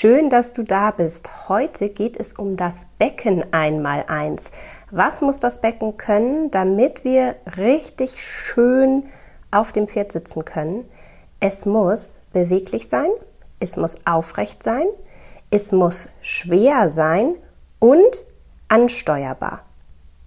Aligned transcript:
Schön, 0.00 0.30
dass 0.30 0.52
du 0.52 0.62
da 0.62 0.92
bist. 0.92 1.48
Heute 1.48 1.88
geht 1.88 2.16
es 2.20 2.34
um 2.34 2.56
das 2.56 2.86
Becken 3.00 3.44
einmal 3.52 4.04
eins. 4.06 4.52
Was 4.92 5.22
muss 5.22 5.40
das 5.40 5.60
Becken 5.60 5.96
können, 5.96 6.52
damit 6.52 7.02
wir 7.02 7.34
richtig 7.56 8.22
schön 8.24 9.06
auf 9.50 9.72
dem 9.72 9.88
Pferd 9.88 10.12
sitzen 10.12 10.44
können? 10.44 10.88
Es 11.40 11.66
muss 11.66 12.20
beweglich 12.32 12.88
sein, 12.88 13.10
es 13.58 13.76
muss 13.76 13.96
aufrecht 14.06 14.62
sein, 14.62 14.86
es 15.50 15.72
muss 15.72 16.10
schwer 16.20 16.90
sein 16.90 17.34
und 17.80 18.22
ansteuerbar. 18.68 19.64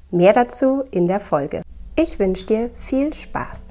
Mehr 0.09 0.33
dazu 0.33 0.83
in 0.91 1.07
der 1.07 1.21
Folge. 1.21 1.61
Ich 1.95 2.19
wünsche 2.19 2.45
dir 2.45 2.71
viel 2.75 3.13
Spaß. 3.13 3.70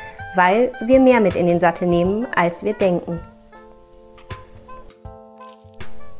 weil 0.35 0.71
wir 0.85 0.99
mehr 0.99 1.19
mit 1.19 1.35
in 1.35 1.45
den 1.45 1.59
Sattel 1.59 1.87
nehmen, 1.87 2.27
als 2.35 2.63
wir 2.63 2.73
denken. 2.73 3.19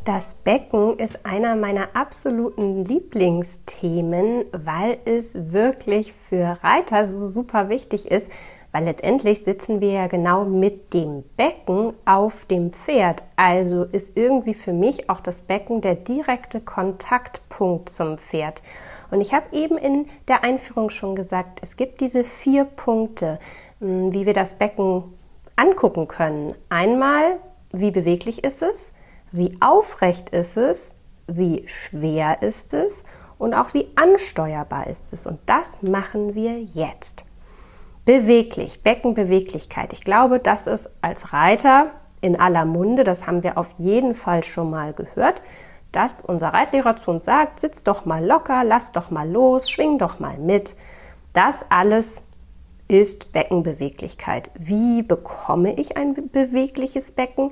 Das 0.04 0.34
Becken 0.34 0.98
ist 0.98 1.28
einer 1.28 1.56
meiner 1.56 1.96
absoluten 1.96 2.86
Lieblingsthemen, 2.86 4.46
weil 4.52 4.98
es 5.06 5.54
wirklich 5.54 6.12
für 6.12 6.58
Reiter 6.64 7.06
so 7.06 7.28
super 7.28 7.70
wichtig 7.70 8.10
ist, 8.10 8.32
weil 8.72 8.86
letztendlich 8.86 9.44
sitzen 9.44 9.80
wir 9.80 9.92
ja 9.92 10.08
genau 10.08 10.46
mit 10.46 10.94
dem 10.96 11.24
Becken 11.38 11.94
auf 12.06 12.46
dem 12.46 12.74
Pferd. 12.74 13.22
Also 13.36 13.84
ist 13.84 14.18
irgendwie 14.18 14.56
für 14.56 14.74
mich 14.74 15.10
auch 15.10 15.22
das 15.22 15.44
Becken 15.44 15.82
der 15.82 15.96
direkte 15.96 16.62
Kontaktpunkt 16.62 17.90
zum 17.90 18.18
Pferd. 18.18 18.64
Und 19.12 19.22
ich 19.22 19.34
habe 19.34 19.56
eben 19.56 19.78
in 19.78 20.08
der 20.28 20.44
Einführung 20.44 20.90
schon 20.90 21.16
gesagt, 21.16 21.60
es 21.62 21.78
gibt 21.78 22.02
diese 22.02 22.24
vier 22.24 22.64
Punkte. 22.64 23.40
Hm, 23.82 24.14
wie 24.14 24.26
wir 24.26 24.34
das 24.34 24.54
Becken 24.54 25.04
angucken 25.56 26.08
können. 26.08 26.54
Einmal, 26.70 27.40
wie 27.72 27.92
beweglich 27.92 28.44
ist 28.44 28.62
es, 28.62 28.92
wie 29.32 29.58
aufrecht 29.60 30.30
ist 30.30 30.56
es, 30.56 30.94
wie 31.28 31.68
schwer 31.68 32.42
ist 32.42 32.74
es 32.74 33.04
und 33.38 33.54
auch 33.54 33.74
wie 33.74 33.88
ansteuerbar 33.96 34.88
ist 34.88 35.14
es. 35.14 35.26
Und 35.26 35.40
das 35.48 35.82
machen 35.82 36.36
wir 36.36 36.60
jetzt. 36.62 37.26
Beweglich, 38.06 38.84
Beckenbeweglichkeit. 38.84 39.94
Ich 39.94 40.04
glaube, 40.04 40.40
das 40.40 40.68
ist 40.68 40.92
als 41.02 41.34
Reiter 41.34 41.92
in 42.22 42.40
aller 42.40 42.66
Munde, 42.66 43.04
das 43.04 43.26
haben 43.26 43.42
wir 43.42 43.58
auf 43.58 43.74
jeden 43.78 44.14
Fall 44.14 44.44
schon 44.44 44.70
mal 44.70 44.94
gehört, 44.94 45.42
dass 45.92 46.22
unser 46.22 46.50
Reitlehrer 46.50 46.98
zu 46.98 47.10
uns 47.10 47.26
sagt, 47.26 47.60
sitz 47.60 47.84
doch 47.84 48.06
mal 48.06 48.24
locker, 48.24 48.64
lass 48.64 48.92
doch 48.92 49.10
mal 49.10 49.30
los, 49.30 49.72
schwing 49.72 49.98
doch 49.98 50.20
mal 50.20 50.38
mit. 50.38 50.76
Das 51.34 51.66
alles 51.70 52.22
ist 52.92 53.32
Beckenbeweglichkeit. 53.32 54.52
Wie 54.60 55.02
bekomme 55.02 55.80
ich 55.80 55.96
ein 55.96 56.14
bewegliches 56.14 57.14
Becken? 57.14 57.52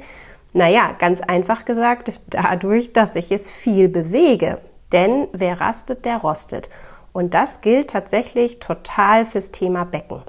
Naja, 0.52 0.94
ganz 1.00 1.22
einfach 1.22 1.64
gesagt, 1.64 2.12
dadurch, 2.30 2.92
dass 2.92 3.16
ich 3.16 3.32
es 3.32 3.50
viel 3.50 3.88
bewege. 3.88 4.60
Denn 4.92 5.28
wer 5.32 5.62
rastet, 5.62 6.04
der 6.04 6.18
rostet. 6.18 6.70
Und 7.14 7.34
das 7.34 7.62
gilt 7.62 7.92
tatsächlich 7.92 8.60
total 8.60 9.26
fürs 9.26 9.52
Thema 9.52 9.86
Becken. 9.86 10.22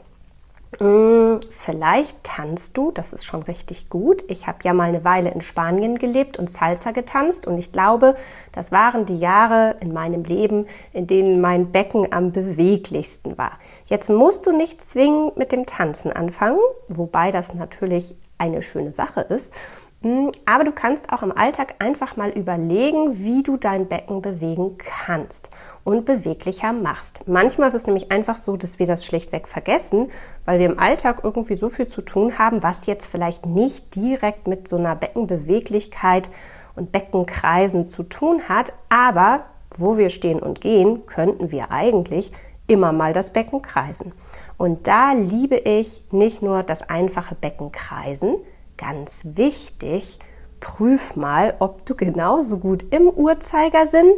Hm, 0.80 1.40
vielleicht 1.50 2.24
tanzt 2.24 2.74
du, 2.78 2.90
das 2.90 3.12
ist 3.12 3.26
schon 3.26 3.42
richtig 3.42 3.90
gut. 3.90 4.24
Ich 4.28 4.46
habe 4.46 4.60
ja 4.62 4.72
mal 4.72 4.88
eine 4.88 5.04
Weile 5.04 5.30
in 5.30 5.42
Spanien 5.42 5.98
gelebt 5.98 6.38
und 6.38 6.48
Salsa 6.48 6.92
getanzt 6.92 7.46
und 7.46 7.58
ich 7.58 7.70
glaube, 7.70 8.14
das 8.52 8.72
waren 8.72 9.04
die 9.04 9.18
Jahre 9.18 9.76
in 9.80 9.92
meinem 9.92 10.24
Leben, 10.24 10.66
in 10.94 11.06
denen 11.06 11.42
mein 11.42 11.70
Becken 11.70 12.10
am 12.14 12.32
beweglichsten 12.32 13.36
war. 13.36 13.58
Jetzt 13.84 14.08
musst 14.08 14.46
du 14.46 14.56
nicht 14.56 14.82
zwingend 14.82 15.36
mit 15.36 15.52
dem 15.52 15.66
Tanzen 15.66 16.14
anfangen, 16.14 16.60
wobei 16.88 17.30
das 17.30 17.52
natürlich 17.52 18.14
eine 18.38 18.62
schöne 18.62 18.94
Sache 18.94 19.20
ist. 19.20 19.52
Hm, 20.00 20.30
aber 20.46 20.64
du 20.64 20.72
kannst 20.72 21.12
auch 21.12 21.22
im 21.22 21.36
Alltag 21.36 21.74
einfach 21.78 22.16
mal 22.16 22.30
überlegen, 22.30 23.18
wie 23.18 23.42
du 23.42 23.58
dein 23.58 23.86
Becken 23.86 24.22
bewegen 24.22 24.78
kannst 24.78 25.50
und 25.84 26.04
beweglicher 26.04 26.72
machst. 26.72 27.26
Manchmal 27.26 27.68
ist 27.68 27.74
es 27.74 27.86
nämlich 27.86 28.10
einfach 28.10 28.36
so, 28.36 28.56
dass 28.56 28.78
wir 28.78 28.86
das 28.86 29.04
schlichtweg 29.04 29.48
vergessen, 29.48 30.10
weil 30.44 30.58
wir 30.58 30.66
im 30.66 30.78
Alltag 30.78 31.20
irgendwie 31.22 31.56
so 31.56 31.68
viel 31.68 31.86
zu 31.86 32.02
tun 32.02 32.38
haben, 32.38 32.62
was 32.62 32.86
jetzt 32.86 33.06
vielleicht 33.06 33.46
nicht 33.46 33.94
direkt 33.94 34.46
mit 34.46 34.68
so 34.68 34.76
einer 34.76 34.96
Beckenbeweglichkeit 34.96 36.30
und 36.76 36.92
Beckenkreisen 36.92 37.86
zu 37.86 38.02
tun 38.02 38.42
hat, 38.48 38.72
aber 38.88 39.44
wo 39.76 39.96
wir 39.96 40.10
stehen 40.10 40.40
und 40.40 40.60
gehen, 40.60 41.06
könnten 41.06 41.50
wir 41.50 41.70
eigentlich 41.70 42.32
immer 42.66 42.92
mal 42.92 43.12
das 43.12 43.32
Becken 43.32 43.62
kreisen. 43.62 44.12
Und 44.56 44.86
da 44.86 45.12
liebe 45.12 45.56
ich 45.56 46.04
nicht 46.10 46.42
nur 46.42 46.62
das 46.62 46.88
einfache 46.88 47.34
Beckenkreisen, 47.34 48.36
ganz 48.76 49.22
wichtig, 49.34 50.18
prüf 50.60 51.16
mal, 51.16 51.54
ob 51.58 51.86
du 51.86 51.94
genauso 51.94 52.58
gut 52.58 52.84
im 52.90 53.08
Uhrzeigersinn 53.08 54.12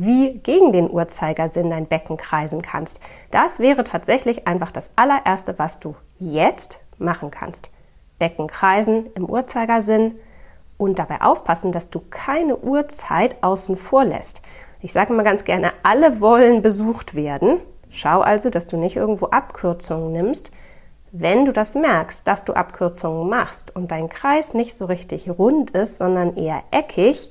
wie 0.00 0.38
gegen 0.38 0.72
den 0.72 0.90
Uhrzeigersinn 0.90 1.68
dein 1.68 1.86
Becken 1.86 2.16
kreisen 2.16 2.62
kannst. 2.62 3.00
Das 3.30 3.58
wäre 3.58 3.84
tatsächlich 3.84 4.46
einfach 4.48 4.72
das 4.72 4.92
allererste, 4.96 5.58
was 5.58 5.78
du 5.78 5.94
jetzt 6.16 6.80
machen 6.96 7.30
kannst. 7.30 7.70
Becken 8.18 8.46
kreisen 8.46 9.10
im 9.14 9.26
Uhrzeigersinn 9.28 10.14
und 10.78 10.98
dabei 10.98 11.20
aufpassen, 11.20 11.70
dass 11.70 11.90
du 11.90 12.00
keine 12.08 12.56
Uhrzeit 12.56 13.42
außen 13.42 13.76
vor 13.76 14.06
lässt. 14.06 14.40
Ich 14.80 14.94
sage 14.94 15.12
immer 15.12 15.22
ganz 15.22 15.44
gerne, 15.44 15.70
alle 15.82 16.22
wollen 16.22 16.62
besucht 16.62 17.14
werden. 17.14 17.58
Schau 17.90 18.22
also, 18.22 18.48
dass 18.48 18.66
du 18.66 18.78
nicht 18.78 18.96
irgendwo 18.96 19.26
Abkürzungen 19.26 20.12
nimmst, 20.12 20.50
wenn 21.12 21.44
du 21.44 21.52
das 21.52 21.74
merkst, 21.74 22.26
dass 22.26 22.46
du 22.46 22.54
Abkürzungen 22.54 23.28
machst 23.28 23.76
und 23.76 23.90
dein 23.90 24.08
Kreis 24.08 24.54
nicht 24.54 24.74
so 24.74 24.86
richtig 24.86 25.28
rund 25.28 25.72
ist, 25.72 25.98
sondern 25.98 26.38
eher 26.38 26.62
eckig, 26.70 27.28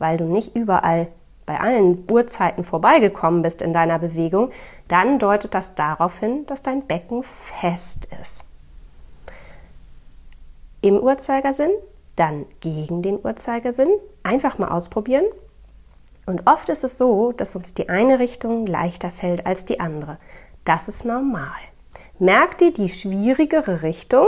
weil 0.00 0.16
du 0.16 0.24
nicht 0.24 0.56
überall 0.56 1.06
bei 1.52 1.60
allen 1.60 2.10
Uhrzeiten 2.10 2.64
vorbeigekommen 2.64 3.42
bist 3.42 3.60
in 3.60 3.74
deiner 3.74 3.98
Bewegung, 3.98 4.50
dann 4.88 5.18
deutet 5.18 5.52
das 5.52 5.74
darauf 5.74 6.18
hin, 6.18 6.46
dass 6.46 6.62
dein 6.62 6.86
Becken 6.86 7.22
fest 7.22 8.08
ist. 8.22 8.44
Im 10.80 10.98
Uhrzeigersinn, 10.98 11.72
dann 12.16 12.46
gegen 12.60 13.02
den 13.02 13.18
Uhrzeigersinn, 13.22 13.90
einfach 14.22 14.56
mal 14.56 14.68
ausprobieren. 14.68 15.26
Und 16.24 16.46
oft 16.46 16.70
ist 16.70 16.84
es 16.84 16.96
so, 16.96 17.32
dass 17.32 17.54
uns 17.54 17.74
die 17.74 17.90
eine 17.90 18.18
Richtung 18.18 18.66
leichter 18.66 19.10
fällt 19.10 19.44
als 19.44 19.66
die 19.66 19.78
andere. 19.78 20.16
Das 20.64 20.88
ist 20.88 21.04
normal. 21.04 21.60
Merk 22.18 22.56
dir 22.56 22.72
die 22.72 22.88
schwierigere 22.88 23.82
Richtung 23.82 24.26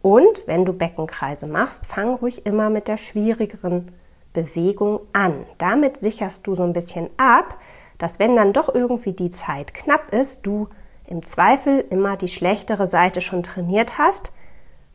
und 0.00 0.42
wenn 0.46 0.64
du 0.64 0.72
Beckenkreise 0.72 1.46
machst, 1.46 1.86
fang 1.86 2.14
ruhig 2.14 2.46
immer 2.46 2.68
mit 2.68 2.88
der 2.88 2.96
schwierigeren 2.96 3.92
Bewegung 4.32 5.00
an. 5.12 5.46
Damit 5.58 5.96
sicherst 5.98 6.46
du 6.46 6.54
so 6.54 6.62
ein 6.62 6.72
bisschen 6.72 7.10
ab, 7.16 7.58
dass 7.98 8.18
wenn 8.18 8.36
dann 8.36 8.52
doch 8.52 8.74
irgendwie 8.74 9.12
die 9.12 9.30
Zeit 9.30 9.74
knapp 9.74 10.12
ist, 10.12 10.46
du 10.46 10.68
im 11.06 11.22
Zweifel 11.22 11.84
immer 11.90 12.16
die 12.16 12.28
schlechtere 12.28 12.86
Seite 12.86 13.20
schon 13.20 13.42
trainiert 13.42 13.98
hast, 13.98 14.32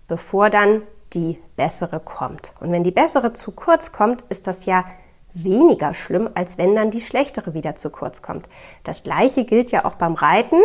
bevor 0.07 0.49
dann 0.49 0.81
die 1.13 1.39
bessere 1.55 1.99
kommt. 1.99 2.53
Und 2.59 2.71
wenn 2.71 2.83
die 2.83 2.91
bessere 2.91 3.33
zu 3.33 3.51
kurz 3.51 3.91
kommt, 3.91 4.23
ist 4.29 4.47
das 4.47 4.65
ja 4.65 4.85
weniger 5.33 5.94
schlimm, 5.94 6.29
als 6.33 6.57
wenn 6.57 6.75
dann 6.75 6.91
die 6.91 7.01
schlechtere 7.01 7.53
wieder 7.53 7.75
zu 7.75 7.91
kurz 7.91 8.21
kommt. 8.21 8.50
Das 8.83 9.03
gleiche 9.03 9.45
gilt 9.45 9.71
ja 9.71 9.85
auch 9.85 9.95
beim 9.95 10.13
Reiten. 10.13 10.59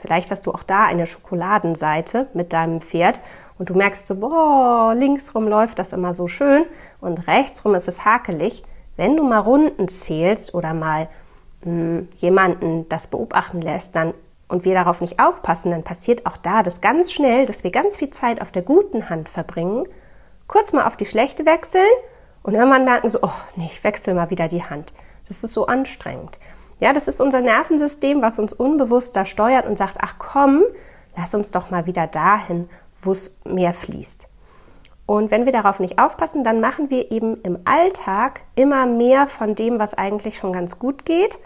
Vielleicht 0.00 0.30
hast 0.30 0.46
du 0.46 0.52
auch 0.52 0.62
da 0.62 0.86
eine 0.86 1.06
Schokoladenseite 1.06 2.28
mit 2.32 2.52
deinem 2.52 2.80
Pferd 2.80 3.20
und 3.60 3.68
du 3.68 3.74
merkst 3.74 4.06
so, 4.06 4.14
boah, 4.18 4.94
linksrum 4.96 5.46
läuft 5.46 5.78
das 5.78 5.92
immer 5.92 6.14
so 6.14 6.28
schön 6.28 6.64
und 7.02 7.28
rechtsrum 7.28 7.74
ist 7.74 7.88
es 7.88 8.06
hakelig. 8.06 8.64
Wenn 8.96 9.18
du 9.18 9.22
mal 9.22 9.40
Runden 9.40 9.86
zählst 9.86 10.54
oder 10.54 10.72
mal 10.72 11.08
mh, 11.64 11.70
hm, 11.70 12.08
jemanden 12.16 12.88
das 12.88 13.06
beobachten 13.06 13.60
lässt, 13.60 13.94
dann 13.94 14.14
und 14.48 14.64
wir 14.64 14.72
darauf 14.72 15.02
nicht 15.02 15.20
aufpassen, 15.20 15.72
dann 15.72 15.82
passiert 15.82 16.24
auch 16.24 16.38
da 16.38 16.62
das 16.62 16.80
ganz 16.80 17.12
schnell, 17.12 17.44
dass 17.44 17.62
wir 17.62 17.70
ganz 17.70 17.98
viel 17.98 18.08
Zeit 18.08 18.40
auf 18.40 18.50
der 18.50 18.62
guten 18.62 19.10
Hand 19.10 19.28
verbringen, 19.28 19.84
kurz 20.46 20.72
mal 20.72 20.86
auf 20.86 20.96
die 20.96 21.04
schlechte 21.04 21.44
wechseln 21.44 21.84
und 22.42 22.54
irgendwann 22.54 22.86
merken 22.86 23.10
so, 23.10 23.18
oh, 23.20 23.28
nee, 23.56 23.68
ich 23.70 23.84
wechsle 23.84 24.14
mal 24.14 24.30
wieder 24.30 24.48
die 24.48 24.64
Hand. 24.64 24.94
Das 25.28 25.44
ist 25.44 25.52
so 25.52 25.66
anstrengend. 25.66 26.38
Ja, 26.78 26.94
das 26.94 27.08
ist 27.08 27.20
unser 27.20 27.42
Nervensystem, 27.42 28.22
was 28.22 28.38
uns 28.38 28.54
unbewusst 28.54 29.14
da 29.16 29.26
steuert 29.26 29.66
und 29.66 29.76
sagt, 29.76 29.98
ach 30.00 30.14
komm, 30.18 30.62
lass 31.14 31.34
uns 31.34 31.50
doch 31.50 31.68
mal 31.70 31.84
wieder 31.84 32.06
dahin, 32.06 32.70
wo 33.02 33.12
es 33.12 33.40
mehr 33.44 33.74
fließt. 33.74 34.28
Und 35.06 35.30
wenn 35.32 35.44
wir 35.44 35.52
darauf 35.52 35.80
nicht 35.80 35.98
aufpassen, 35.98 36.44
dann 36.44 36.60
machen 36.60 36.88
wir 36.88 37.10
eben 37.10 37.36
im 37.38 37.58
Alltag 37.64 38.42
immer 38.54 38.86
mehr 38.86 39.26
von 39.26 39.56
dem, 39.56 39.78
was 39.78 39.94
eigentlich 39.94 40.36
schon 40.36 40.52
ganz 40.52 40.78
gut 40.78 41.04
geht 41.04 41.38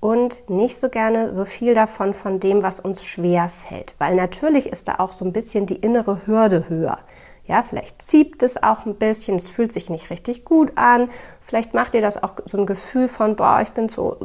und 0.00 0.50
nicht 0.50 0.78
so 0.78 0.88
gerne 0.88 1.32
so 1.32 1.44
viel 1.44 1.74
davon 1.74 2.14
von 2.14 2.40
dem, 2.40 2.62
was 2.62 2.80
uns 2.80 3.04
schwer 3.04 3.48
fällt. 3.48 3.94
Weil 3.98 4.14
natürlich 4.14 4.66
ist 4.66 4.88
da 4.88 4.96
auch 4.98 5.12
so 5.12 5.24
ein 5.24 5.32
bisschen 5.32 5.66
die 5.66 5.76
innere 5.76 6.26
Hürde 6.26 6.68
höher. 6.68 6.98
Ja, 7.46 7.62
vielleicht 7.62 8.02
zieht 8.02 8.42
es 8.42 8.60
auch 8.62 8.86
ein 8.86 8.96
bisschen, 8.96 9.36
es 9.36 9.48
fühlt 9.48 9.72
sich 9.72 9.88
nicht 9.88 10.10
richtig 10.10 10.44
gut 10.44 10.72
an. 10.74 11.08
Vielleicht 11.40 11.74
macht 11.74 11.94
ihr 11.94 12.02
das 12.02 12.20
auch 12.20 12.32
so 12.44 12.58
ein 12.58 12.66
Gefühl 12.66 13.06
von, 13.06 13.36
boah, 13.36 13.60
ich 13.62 13.70
bin 13.70 13.88
so, 13.88 14.16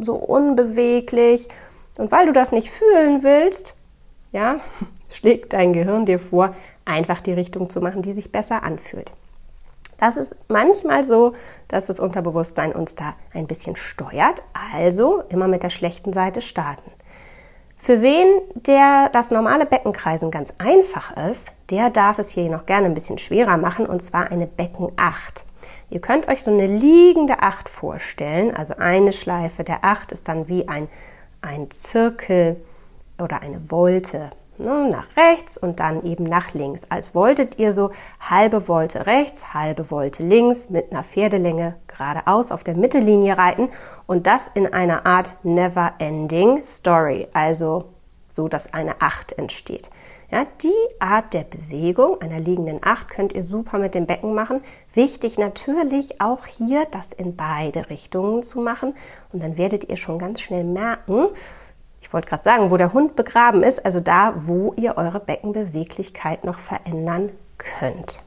so 0.00 0.14
unbeweglich. 0.14 1.48
Und 1.98 2.12
weil 2.12 2.26
du 2.26 2.32
das 2.32 2.52
nicht 2.52 2.70
fühlen 2.70 3.24
willst, 3.24 3.74
ja, 4.30 4.58
schlägt 5.08 5.52
dein 5.52 5.72
Gehirn 5.72 6.06
dir 6.06 6.18
vor, 6.18 6.54
einfach 6.84 7.20
die 7.20 7.32
Richtung 7.32 7.70
zu 7.70 7.80
machen, 7.80 8.02
die 8.02 8.12
sich 8.12 8.32
besser 8.32 8.62
anfühlt. 8.62 9.12
Das 9.98 10.16
ist 10.16 10.36
manchmal 10.48 11.04
so, 11.04 11.34
dass 11.66 11.86
das 11.86 11.98
Unterbewusstsein 11.98 12.72
uns 12.72 12.94
da 12.94 13.14
ein 13.34 13.48
bisschen 13.48 13.74
steuert. 13.74 14.40
Also 14.72 15.22
immer 15.28 15.48
mit 15.48 15.64
der 15.64 15.70
schlechten 15.70 16.12
Seite 16.12 16.40
starten. 16.40 16.92
Für 17.76 18.00
wen 18.02 18.26
der 18.54 19.08
das 19.12 19.30
normale 19.30 19.66
Beckenkreisen 19.66 20.30
ganz 20.30 20.54
einfach 20.58 21.16
ist, 21.16 21.52
der 21.70 21.90
darf 21.90 22.18
es 22.18 22.30
hier 22.30 22.50
noch 22.50 22.66
gerne 22.66 22.86
ein 22.86 22.94
bisschen 22.94 23.18
schwerer 23.18 23.56
machen 23.56 23.86
und 23.86 24.02
zwar 24.02 24.30
eine 24.30 24.46
Becken 24.46 24.90
8. 24.96 25.44
Ihr 25.90 26.00
könnt 26.00 26.28
euch 26.28 26.42
so 26.42 26.50
eine 26.50 26.66
liegende 26.66 27.40
8 27.40 27.68
vorstellen, 27.68 28.54
also 28.54 28.74
eine 28.78 29.12
Schleife 29.12 29.64
der 29.64 29.84
8 29.84 30.12
ist 30.12 30.28
dann 30.28 30.48
wie 30.48 30.68
ein, 30.68 30.88
ein 31.40 31.70
Zirkel 31.70 32.56
oder 33.18 33.42
eine 33.42 33.60
Volte 33.60 34.30
ne, 34.58 34.88
nach 34.90 35.06
rechts 35.16 35.56
und 35.56 35.80
dann 35.80 36.04
eben 36.04 36.24
nach 36.24 36.54
links. 36.54 36.82
Als 36.90 37.14
wolltet 37.14 37.58
ihr 37.58 37.72
so 37.72 37.90
halbe 38.20 38.68
Wolte 38.68 39.06
rechts, 39.06 39.54
halbe 39.54 39.90
Wolte 39.90 40.22
links 40.22 40.70
mit 40.70 40.92
einer 40.92 41.04
Pferdelänge 41.04 41.76
geradeaus 41.86 42.52
auf 42.52 42.64
der 42.64 42.76
Mittellinie 42.76 43.38
reiten 43.38 43.68
und 44.06 44.26
das 44.26 44.48
in 44.48 44.72
einer 44.72 45.06
Art 45.06 45.36
Never-Ending 45.42 46.60
Story, 46.62 47.28
also 47.32 47.86
so, 48.28 48.48
dass 48.48 48.72
eine 48.72 49.00
Acht 49.00 49.32
entsteht. 49.32 49.90
Ja, 50.30 50.46
die 50.62 51.00
Art 51.00 51.32
der 51.32 51.44
Bewegung 51.44 52.20
einer 52.20 52.38
liegenden 52.38 52.80
Acht 52.82 53.08
könnt 53.08 53.32
ihr 53.32 53.44
super 53.44 53.78
mit 53.78 53.94
dem 53.94 54.06
Becken 54.06 54.34
machen. 54.34 54.60
Wichtig 54.92 55.38
natürlich 55.38 56.20
auch 56.20 56.44
hier, 56.44 56.86
das 56.90 57.12
in 57.12 57.34
beide 57.34 57.88
Richtungen 57.88 58.42
zu 58.42 58.60
machen. 58.60 58.94
Und 59.32 59.42
dann 59.42 59.56
werdet 59.56 59.88
ihr 59.88 59.96
schon 59.96 60.18
ganz 60.18 60.42
schnell 60.42 60.64
merken, 60.64 61.28
ich 62.08 62.14
wollte 62.14 62.28
gerade 62.30 62.42
sagen, 62.42 62.70
wo 62.70 62.78
der 62.78 62.94
Hund 62.94 63.16
begraben 63.16 63.62
ist, 63.62 63.84
also 63.84 64.00
da, 64.00 64.32
wo 64.38 64.72
ihr 64.76 64.96
eure 64.96 65.20
Beckenbeweglichkeit 65.20 66.42
noch 66.42 66.58
verändern 66.58 67.28
könnt. 67.58 68.20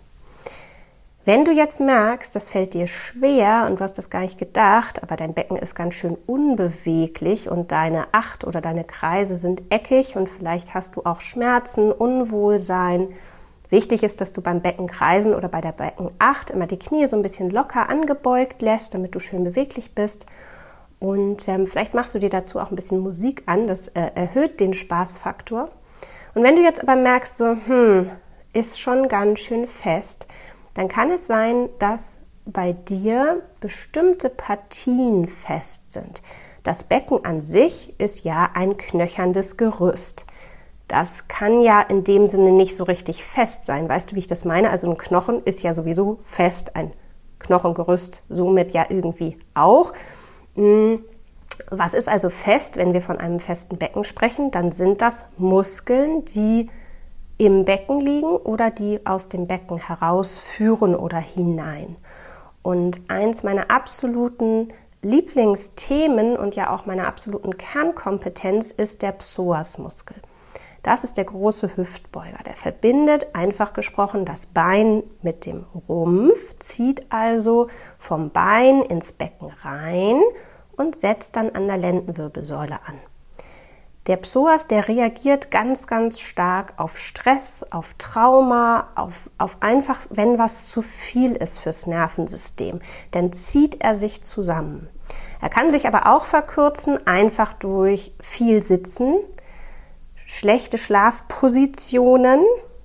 Wenn 1.25 1.45
du 1.45 1.51
jetzt 1.51 1.79
merkst, 1.79 2.35
das 2.35 2.47
fällt 2.47 2.75
dir 2.75 2.85
schwer 2.85 3.65
und 3.67 3.79
du 3.79 3.83
hast 3.83 3.97
das 3.97 4.11
gar 4.11 4.21
nicht 4.21 4.37
gedacht, 4.37 5.01
aber 5.01 5.15
dein 5.15 5.33
Becken 5.33 5.57
ist 5.57 5.73
ganz 5.73 5.95
schön 5.95 6.15
unbeweglich 6.27 7.49
und 7.49 7.71
deine 7.71 8.05
Acht 8.11 8.45
oder 8.45 8.61
deine 8.61 8.83
Kreise 8.83 9.35
sind 9.37 9.63
eckig 9.71 10.15
und 10.15 10.29
vielleicht 10.29 10.75
hast 10.75 10.95
du 10.95 11.01
auch 11.03 11.21
Schmerzen, 11.21 11.91
Unwohlsein. 11.91 13.07
Wichtig 13.71 14.03
ist, 14.03 14.21
dass 14.21 14.31
du 14.31 14.41
beim 14.41 14.61
Beckenkreisen 14.61 15.33
oder 15.33 15.47
bei 15.47 15.61
der 15.61 15.71
Beckenacht 15.71 16.51
immer 16.51 16.67
die 16.67 16.77
Knie 16.77 17.07
so 17.07 17.15
ein 17.15 17.23
bisschen 17.23 17.49
locker 17.49 17.89
angebeugt 17.89 18.61
lässt, 18.61 18.93
damit 18.93 19.15
du 19.15 19.19
schön 19.19 19.43
beweglich 19.43 19.95
bist 19.95 20.27
und 21.01 21.47
ähm, 21.47 21.65
vielleicht 21.65 21.95
machst 21.95 22.13
du 22.13 22.19
dir 22.19 22.29
dazu 22.29 22.59
auch 22.59 22.69
ein 22.69 22.75
bisschen 22.75 22.99
Musik 22.99 23.41
an, 23.47 23.65
das 23.65 23.87
äh, 23.87 24.11
erhöht 24.13 24.59
den 24.59 24.75
Spaßfaktor. 24.75 25.71
Und 26.35 26.43
wenn 26.43 26.55
du 26.55 26.61
jetzt 26.61 26.79
aber 26.79 26.95
merkst, 26.95 27.37
so, 27.37 27.57
hm, 27.65 28.11
ist 28.53 28.79
schon 28.79 29.07
ganz 29.07 29.39
schön 29.39 29.65
fest, 29.65 30.27
dann 30.75 30.87
kann 30.87 31.09
es 31.09 31.25
sein, 31.25 31.69
dass 31.79 32.19
bei 32.45 32.73
dir 32.73 33.41
bestimmte 33.59 34.29
Partien 34.29 35.27
fest 35.27 35.91
sind. 35.91 36.21
Das 36.61 36.83
Becken 36.83 37.25
an 37.25 37.41
sich 37.41 37.99
ist 37.99 38.23
ja 38.23 38.51
ein 38.53 38.77
knöcherndes 38.77 39.57
Gerüst. 39.57 40.27
Das 40.87 41.27
kann 41.27 41.63
ja 41.63 41.81
in 41.81 42.03
dem 42.03 42.27
Sinne 42.27 42.51
nicht 42.51 42.77
so 42.77 42.83
richtig 42.83 43.25
fest 43.25 43.65
sein. 43.65 43.89
Weißt 43.89 44.11
du, 44.11 44.15
wie 44.15 44.19
ich 44.19 44.27
das 44.27 44.45
meine? 44.45 44.69
Also 44.69 44.87
ein 44.87 44.99
Knochen 44.99 45.41
ist 45.45 45.63
ja 45.63 45.73
sowieso 45.73 46.19
fest, 46.21 46.75
ein 46.75 46.93
Knochengerüst 47.39 48.21
somit 48.29 48.71
ja 48.71 48.85
irgendwie 48.89 49.39
auch. 49.55 49.93
Hm, 50.55 51.03
was 51.69 51.93
ist 51.93 52.09
also 52.09 52.29
fest, 52.29 52.77
wenn 52.77 52.93
wir 52.93 53.01
von 53.01 53.17
einem 53.17 53.39
festen 53.39 53.77
Becken 53.77 54.03
sprechen? 54.03 54.51
Dann 54.51 54.71
sind 54.71 55.01
das 55.01 55.25
Muskeln, 55.37 56.25
die 56.25 56.69
im 57.37 57.65
Becken 57.65 57.99
liegen 57.99 58.29
oder 58.29 58.69
die 58.69 59.05
aus 59.05 59.29
dem 59.29 59.47
Becken 59.47 59.77
herausführen 59.77 60.95
oder 60.95 61.17
hinein. 61.17 61.95
Und 62.61 63.01
eins 63.07 63.43
meiner 63.43 63.71
absoluten 63.71 64.71
Lieblingsthemen 65.01 66.37
und 66.37 66.55
ja 66.55 66.69
auch 66.69 66.85
meiner 66.85 67.07
absoluten 67.07 67.57
Kernkompetenz 67.57 68.69
ist 68.71 69.01
der 69.01 69.13
Psoasmuskel. 69.13 70.17
Das 70.83 71.03
ist 71.03 71.17
der 71.17 71.25
große 71.25 71.77
Hüftbeuger. 71.77 72.39
Der 72.45 72.55
verbindet, 72.55 73.35
einfach 73.35 73.73
gesprochen, 73.73 74.25
das 74.25 74.47
Bein 74.47 75.03
mit 75.21 75.45
dem 75.45 75.65
Rumpf, 75.87 76.57
zieht 76.59 77.11
also 77.11 77.67
vom 77.97 78.31
Bein 78.31 78.81
ins 78.81 79.13
Becken 79.13 79.51
rein 79.63 80.21
und 80.75 80.99
setzt 80.99 81.35
dann 81.35 81.51
an 81.51 81.67
der 81.67 81.77
Lendenwirbelsäule 81.77 82.79
an. 82.85 82.99
Der 84.07 84.17
Psoas, 84.17 84.65
der 84.65 84.87
reagiert 84.87 85.51
ganz, 85.51 85.85
ganz 85.85 86.19
stark 86.19 86.73
auf 86.77 86.97
Stress, 86.97 87.63
auf 87.69 87.93
Trauma, 87.99 88.87
auf, 88.95 89.29
auf 89.37 89.57
einfach, 89.59 89.99
wenn 90.09 90.39
was 90.39 90.65
zu 90.69 90.81
viel 90.81 91.33
ist 91.33 91.59
fürs 91.59 91.85
Nervensystem, 91.85 92.79
dann 93.11 93.31
zieht 93.31 93.83
er 93.83 93.93
sich 93.93 94.23
zusammen. 94.23 94.89
Er 95.39 95.49
kann 95.49 95.69
sich 95.69 95.85
aber 95.87 96.11
auch 96.11 96.25
verkürzen, 96.25 97.05
einfach 97.05 97.53
durch 97.53 98.15
viel 98.19 98.63
Sitzen, 98.63 99.19
schlechte 100.31 100.77
Schlafpositionen, 100.77 102.39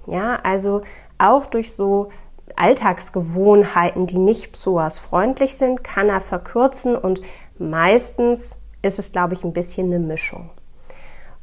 ja, 0.09 0.41
also 0.43 0.81
auch 1.17 1.47
durch 1.47 1.75
so 1.75 2.09
Alltagsgewohnheiten, 2.57 4.09
die 4.09 4.19
nicht 4.19 4.51
psoasfreundlich 4.51 5.55
sind, 5.55 5.85
kann 5.85 6.09
er 6.09 6.21
verkürzen 6.21 6.97
und 6.97 7.23
meistens 7.57 8.57
ist 8.83 8.99
es, 8.99 9.13
glaube 9.13 9.35
ich, 9.35 9.45
ein 9.45 9.53
bisschen 9.53 9.87
eine 9.93 10.05
Mischung. 10.05 10.51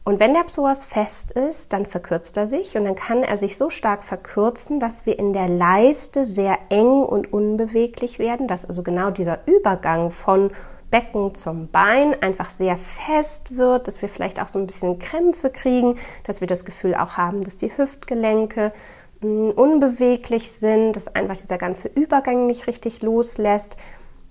Und 0.04 0.20
wenn 0.20 0.34
der 0.34 0.44
Psoas 0.44 0.84
fest 0.84 1.32
ist, 1.32 1.72
dann 1.72 1.86
verkürzt 1.86 2.36
er 2.36 2.48
sich 2.48 2.76
und 2.76 2.84
dann 2.84 2.96
kann 2.96 3.24
er 3.24 3.38
sich 3.38 3.56
so 3.56 3.70
stark 3.70 4.04
verkürzen, 4.04 4.82
dass 4.82 5.06
wir 5.06 5.18
in 5.18 5.32
der 5.32 5.48
Leiste 5.48 6.26
sehr 6.26 6.58
eng 6.68 7.04
und 7.04 7.32
unbeweglich 7.32 8.20
werden, 8.20 8.50
dass 8.50 8.66
also 8.66 8.84
genau 8.84 9.10
dieser 9.10 9.48
Übergang 9.48 10.12
von 10.12 10.52
Becken 10.94 11.34
zum 11.34 11.70
Bein 11.70 12.22
einfach 12.22 12.52
sehr 12.52 12.78
fest 12.78 13.58
wird, 13.58 13.88
dass 13.88 14.04
wir 14.04 14.10
vielleicht 14.10 14.40
auch 14.40 14.48
so 14.48 14.60
ein 14.60 14.68
bisschen 14.68 15.00
Krämpfe 15.00 15.50
kriegen, 15.50 15.96
dass 16.24 16.40
wir 16.40 16.48
das 16.48 16.66
Gefühl 16.66 16.94
auch 16.94 17.18
haben, 17.18 17.44
dass 17.44 17.58
die 17.58 17.76
Hüftgelenke 17.76 18.72
mm, 19.22 19.50
unbeweglich 19.50 20.52
sind, 20.52 20.94
dass 20.94 21.16
einfach 21.16 21.38
dieser 21.38 21.58
ganze 21.58 21.88
Übergang 21.88 22.46
nicht 22.46 22.68
richtig 22.68 23.02
loslässt. 23.02 23.76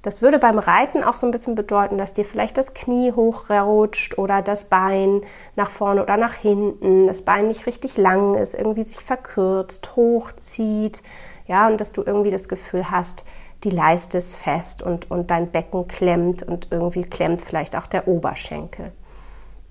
Das 0.03 0.23
würde 0.23 0.39
beim 0.39 0.61
Reiten 0.61 1.03
auch 1.03 1.17
so 1.17 1.27
ein 1.27 1.33
bisschen 1.33 1.57
bedeuten, 1.57 1.99
dass 1.99 2.15
dir 2.15 2.25
vielleicht 2.25 2.57
das 2.57 2.75
Knie 2.75 3.11
hochrutscht 3.11 4.17
oder 4.17 4.41
das 4.41 4.67
Bein 4.69 5.23
nach 5.57 5.71
vorne 5.71 6.01
oder 6.01 6.17
nach 6.17 6.35
hinten, 6.35 7.09
das 7.09 7.23
Bein 7.23 7.49
nicht 7.49 7.67
richtig 7.67 7.97
lang 7.97 8.37
ist, 8.37 8.55
irgendwie 8.55 8.85
sich 8.85 9.03
verkürzt, 9.03 9.97
hochzieht, 9.97 11.03
ja, 11.49 11.67
und 11.67 11.81
dass 11.81 11.91
du 11.91 12.05
irgendwie 12.05 12.31
das 12.31 12.49
Gefühl 12.49 12.89
hast, 12.89 13.25
die 13.65 13.71
Leiste 13.71 14.19
ist 14.19 14.37
fest 14.37 14.83
und, 14.83 15.11
und 15.11 15.31
dein 15.31 15.51
Becken 15.51 15.87
klemmt 15.89 16.43
und 16.43 16.69
irgendwie 16.71 17.05
klemmt 17.05 17.41
vielleicht 17.41 17.77
auch 17.77 17.87
der 17.87 18.09
Oberschenkel. 18.09 18.93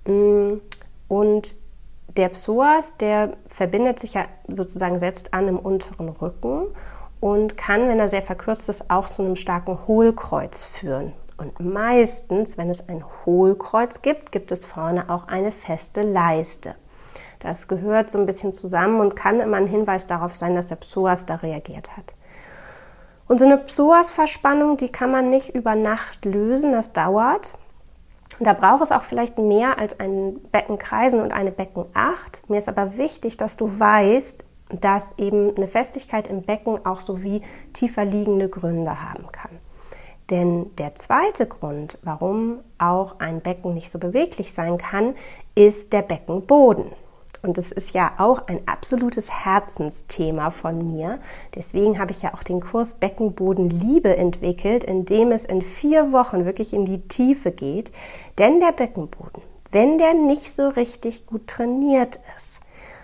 Mm, 0.06 0.60
und 1.08 1.56
der 2.16 2.30
Psoas, 2.30 2.98
der 2.98 3.34
verbindet 3.48 4.00
sich 4.00 4.14
ja 4.14 4.26
sozusagen, 4.48 5.00
setzt 5.00 5.34
an 5.34 5.48
im 5.48 5.60
unteren 5.60 6.10
Rücken 6.10 6.68
und 7.20 7.58
kann, 7.58 7.88
wenn 7.88 8.00
er 8.00 8.08
sehr 8.08 8.22
verkürzt 8.22 8.70
ist, 8.70 8.90
auch 8.90 9.08
zu 9.08 9.22
einem 9.22 9.36
starken 9.36 9.88
Hohlkreuz 9.88 10.64
führen. 10.64 11.14
Und 11.38 11.60
meistens, 11.60 12.58
wenn 12.58 12.70
es 12.70 12.88
ein 12.88 13.04
Hohlkreuz 13.26 14.02
gibt, 14.02 14.32
gibt 14.32 14.52
es 14.52 14.66
vorne 14.66 15.10
auch 15.10 15.28
eine 15.28 15.52
feste 15.52 16.04
Leiste. 16.04 16.76
Das 17.40 17.68
gehört 17.68 18.12
so 18.12 18.20
ein 18.20 18.28
bisschen 18.28 18.54
zusammen 18.54 19.00
und 19.00 19.16
kann 19.16 19.40
immer 19.40 19.58
ein 19.58 19.68
Hinweis 19.68 20.06
darauf 20.06 20.36
sein, 20.36 20.56
dass 20.56 20.68
der 20.68 20.76
Psoas 20.76 21.26
da 21.26 21.36
reagiert 21.36 21.98
hat. 21.98 22.14
Und 23.32 23.38
so 23.38 23.46
eine 23.46 23.60
Psoasverspannung, 23.60 24.76
die 24.76 24.90
kann 24.90 25.10
man 25.10 25.30
nicht 25.30 25.56
über 25.56 25.74
Nacht 25.74 26.26
lösen, 26.26 26.74
das 26.74 26.92
dauert. 26.92 27.54
Und 28.38 28.46
da 28.46 28.52
braucht 28.52 28.82
es 28.82 28.92
auch 28.92 29.04
vielleicht 29.04 29.38
mehr 29.38 29.80
als 29.80 30.02
ein 30.02 30.42
Beckenkreisen 30.52 31.22
und 31.22 31.32
eine 31.32 31.54
Beckenacht. 31.54 32.42
Mir 32.50 32.58
ist 32.58 32.68
aber 32.68 32.98
wichtig, 32.98 33.38
dass 33.38 33.56
du 33.56 33.80
weißt, 33.80 34.44
dass 34.82 35.18
eben 35.18 35.56
eine 35.56 35.70
Festigkeit 35.70 36.28
im 36.28 36.42
Becken 36.42 36.86
auch 36.86 37.00
so 37.00 37.24
wie 37.24 37.42
tiefer 37.72 38.04
liegende 38.04 38.50
Gründe 38.50 39.02
haben 39.02 39.32
kann. 39.32 39.60
Denn 40.30 40.76
der 40.76 40.96
zweite 40.96 41.48
Grund, 41.48 41.98
warum 42.02 42.60
auch 42.80 43.22
ein 43.22 43.40
Becken 43.40 43.74
nicht 43.74 43.92
so 43.92 43.98
beweglich 43.98 44.52
sein 44.52 44.78
kann, 44.78 45.16
ist 45.56 45.94
der 45.94 46.02
Beckenboden. 46.02 46.92
Und 47.44 47.58
es 47.58 47.72
ist 47.72 47.94
ja 47.94 48.14
auch 48.20 48.48
ein 48.48 48.68
absolutes 48.68 49.32
Herzensthema 49.32 50.52
von 50.52 50.86
mir. 50.86 51.20
Deswegen 51.56 51.98
habe 51.98 52.12
ich 52.12 52.22
ja 52.22 52.34
auch 52.36 52.44
den 52.44 52.62
Kurs 52.62 52.96
Beckenboden 52.96 53.70
Liebe 53.70 54.16
entwickelt, 54.16 54.84
in 54.84 55.06
dem 55.06 55.32
es 55.32 55.46
in 55.46 55.62
vier 55.62 56.12
Wochen 56.12 56.46
wirklich 56.46 56.74
in 56.74 56.86
die 56.86 57.08
Tiefe 57.08 57.52
geht. 57.52 57.92
Denn 58.38 58.60
der 58.60 58.74
Beckenboden, 58.74 59.42
wenn 59.72 59.98
der 59.98 60.14
nicht 60.14 60.54
so 60.54 60.70
richtig 60.70 61.26
gut 61.26 61.48
trainiert 61.48 62.20
ist, 62.38 62.60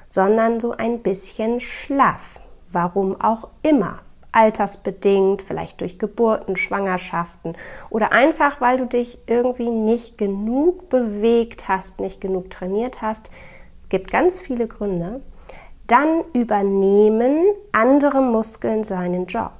sondern 0.07 0.59
so 0.59 0.71
ein 0.71 0.99
bisschen 0.99 1.59
schlaff, 1.59 2.39
warum 2.71 3.19
auch 3.19 3.47
immer, 3.63 3.99
altersbedingt, 4.31 5.41
vielleicht 5.41 5.81
durch 5.81 5.97
Geburten, 5.97 6.57
Schwangerschaften 6.57 7.55
oder 7.89 8.11
einfach, 8.11 8.61
weil 8.61 8.77
du 8.77 8.85
dich 8.85 9.17
irgendwie 9.25 9.71
nicht 9.71 10.17
genug 10.19 10.89
bewegt 10.89 11.67
hast, 11.67 11.99
nicht 11.99 12.21
genug 12.21 12.51
trainiert 12.51 13.01
hast, 13.01 13.31
gibt 13.89 14.11
ganz 14.11 14.39
viele 14.39 14.67
Gründe, 14.67 15.21
dann 15.87 16.23
übernehmen 16.33 17.45
andere 17.71 18.21
Muskeln 18.21 18.83
seinen 18.83 19.25
Job. 19.25 19.53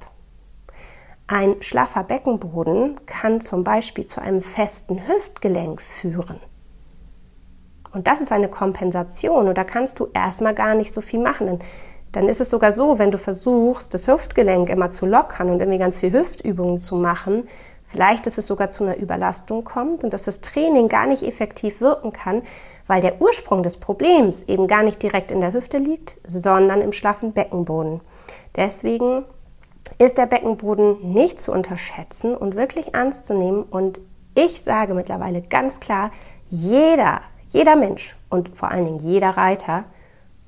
Ein 1.26 1.56
schlaffer 1.60 2.04
Beckenboden 2.04 3.00
kann 3.06 3.40
zum 3.40 3.64
Beispiel 3.64 4.06
zu 4.06 4.20
einem 4.20 4.42
festen 4.42 5.06
Hüftgelenk 5.06 5.82
führen. 5.82 6.40
Und 7.92 8.06
das 8.06 8.20
ist 8.20 8.32
eine 8.32 8.48
Kompensation 8.48 9.48
und 9.48 9.56
da 9.56 9.64
kannst 9.64 9.98
du 10.00 10.08
erstmal 10.12 10.54
gar 10.54 10.74
nicht 10.74 10.92
so 10.92 11.00
viel 11.00 11.20
machen. 11.20 11.46
Denn 11.46 11.58
dann 12.12 12.28
ist 12.28 12.40
es 12.40 12.50
sogar 12.50 12.72
so, 12.72 12.98
wenn 12.98 13.10
du 13.10 13.18
versuchst, 13.18 13.92
das 13.92 14.08
Hüftgelenk 14.08 14.70
immer 14.70 14.90
zu 14.90 15.06
lockern 15.06 15.50
und 15.50 15.60
irgendwie 15.60 15.78
ganz 15.78 15.98
viel 15.98 16.12
Hüftübungen 16.12 16.78
zu 16.78 16.96
machen, 16.96 17.46
vielleicht 17.84 18.26
ist 18.26 18.38
es 18.38 18.46
sogar 18.46 18.70
zu 18.70 18.84
einer 18.84 18.96
Überlastung 18.96 19.64
kommt 19.64 20.04
und 20.04 20.12
dass 20.12 20.22
das 20.22 20.40
Training 20.40 20.88
gar 20.88 21.06
nicht 21.06 21.22
effektiv 21.22 21.80
wirken 21.80 22.12
kann, 22.12 22.42
weil 22.88 23.00
der 23.00 23.20
Ursprung 23.20 23.62
des 23.62 23.76
Problems 23.76 24.42
eben 24.44 24.66
gar 24.66 24.82
nicht 24.82 25.00
direkt 25.00 25.30
in 25.30 25.40
der 25.40 25.52
Hüfte 25.52 25.78
liegt, 25.78 26.16
sondern 26.26 26.80
im 26.80 26.92
schlaffen 26.92 27.32
Beckenboden. 27.32 28.00
Deswegen 28.56 29.24
ist 29.98 30.18
der 30.18 30.26
Beckenboden 30.26 31.12
nicht 31.12 31.40
zu 31.40 31.52
unterschätzen 31.52 32.34
und 32.34 32.56
wirklich 32.56 32.94
ernst 32.94 33.26
zu 33.26 33.34
nehmen. 33.34 33.62
Und 33.62 34.00
ich 34.34 34.62
sage 34.62 34.94
mittlerweile 34.94 35.42
ganz 35.42 35.80
klar, 35.80 36.10
jeder, 36.48 37.20
jeder 37.48 37.76
Mensch 37.76 38.16
und 38.30 38.56
vor 38.56 38.70
allen 38.70 38.86
Dingen 38.86 39.00
jeder 39.00 39.30
Reiter 39.30 39.84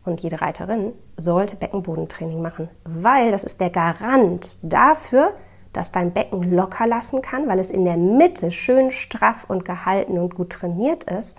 und 0.05 0.21
jede 0.21 0.41
Reiterin 0.41 0.93
sollte 1.17 1.57
Beckenbodentraining 1.57 2.41
machen, 2.41 2.71
weil 2.85 3.31
das 3.31 3.45
ist 3.45 3.61
der 3.61 3.71
Garant 3.71 4.57
dafür, 4.63 5.35
dass 5.75 5.93
dein 5.93 6.13
Becken 6.13 6.55
locker 6.55 6.87
lassen 6.87 7.21
kann, 7.21 7.47
weil 7.47 7.59
es 7.59 7.71
in 7.71 7.85
der 7.85 7.99
Mitte 7.99 8.51
schön 8.51 8.91
straff 8.91 9.45
und 9.47 9.65
gehalten 9.65 10.19
und 10.19 10.35
gut 10.35 10.51
trainiert 10.51 11.05
ist 11.05 11.39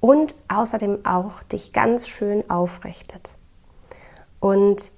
und 0.00 0.34
außerdem 0.48 1.04
auch 1.04 1.42
dich 1.44 1.72
ganz 1.72 2.08
schön 2.08 2.48
aufrichtet. 2.50 3.36
Und 4.40 4.90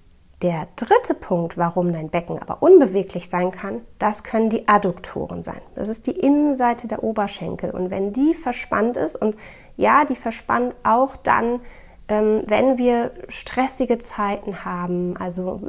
der 0.42 0.68
dritte 0.76 1.14
Punkt, 1.14 1.58
warum 1.58 1.92
dein 1.92 2.10
Becken 2.10 2.38
aber 2.38 2.62
unbeweglich 2.62 3.28
sein 3.28 3.50
kann, 3.50 3.80
das 3.98 4.22
können 4.22 4.50
die 4.50 4.68
Adduktoren 4.68 5.42
sein. 5.42 5.60
Das 5.74 5.88
ist 5.88 6.06
die 6.06 6.12
Innenseite 6.12 6.86
der 6.86 7.02
Oberschenkel. 7.02 7.70
Und 7.70 7.90
wenn 7.90 8.12
die 8.12 8.34
verspannt 8.34 8.96
ist, 8.96 9.16
und 9.16 9.36
ja, 9.76 10.04
die 10.04 10.14
verspannt 10.14 10.74
auch 10.84 11.16
dann, 11.16 11.60
ähm, 12.08 12.42
wenn 12.46 12.78
wir 12.78 13.12
stressige 13.28 13.98
Zeiten 13.98 14.64
haben, 14.64 15.16
also 15.16 15.60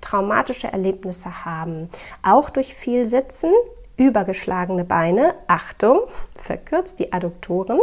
traumatische 0.00 0.68
Erlebnisse 0.68 1.44
haben, 1.44 1.90
auch 2.22 2.48
durch 2.48 2.74
viel 2.74 3.06
Sitzen, 3.06 3.50
übergeschlagene 3.96 4.84
Beine, 4.84 5.34
Achtung, 5.46 6.00
verkürzt 6.36 6.98
die 6.98 7.12
Adduktoren 7.12 7.80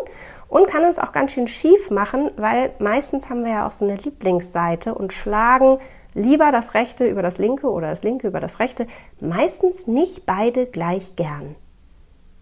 und 0.48 0.68
kann 0.68 0.86
uns 0.86 1.00
auch 1.00 1.12
ganz 1.12 1.32
schön 1.32 1.48
schief 1.48 1.90
machen, 1.90 2.30
weil 2.38 2.72
meistens 2.80 3.30
haben 3.30 3.44
wir 3.44 3.52
ja 3.52 3.68
auch 3.68 3.72
so 3.72 3.86
eine 3.86 3.96
Lieblingsseite 3.96 4.94
und 4.94 5.14
schlagen 5.14 5.80
lieber 6.14 6.52
das 6.52 6.76
rechte 6.76 7.08
über 7.08 7.22
das 7.22 7.38
linke 7.38 7.70
oder 7.70 7.88
das 7.88 8.04
linke 8.04 8.28
über 8.28 8.40
das 8.40 8.60
rechte, 8.60 8.88
meistens 9.20 9.88
nicht 9.88 10.26
beide 10.26 10.68
gleich 10.68 11.16
gern. 11.16 11.56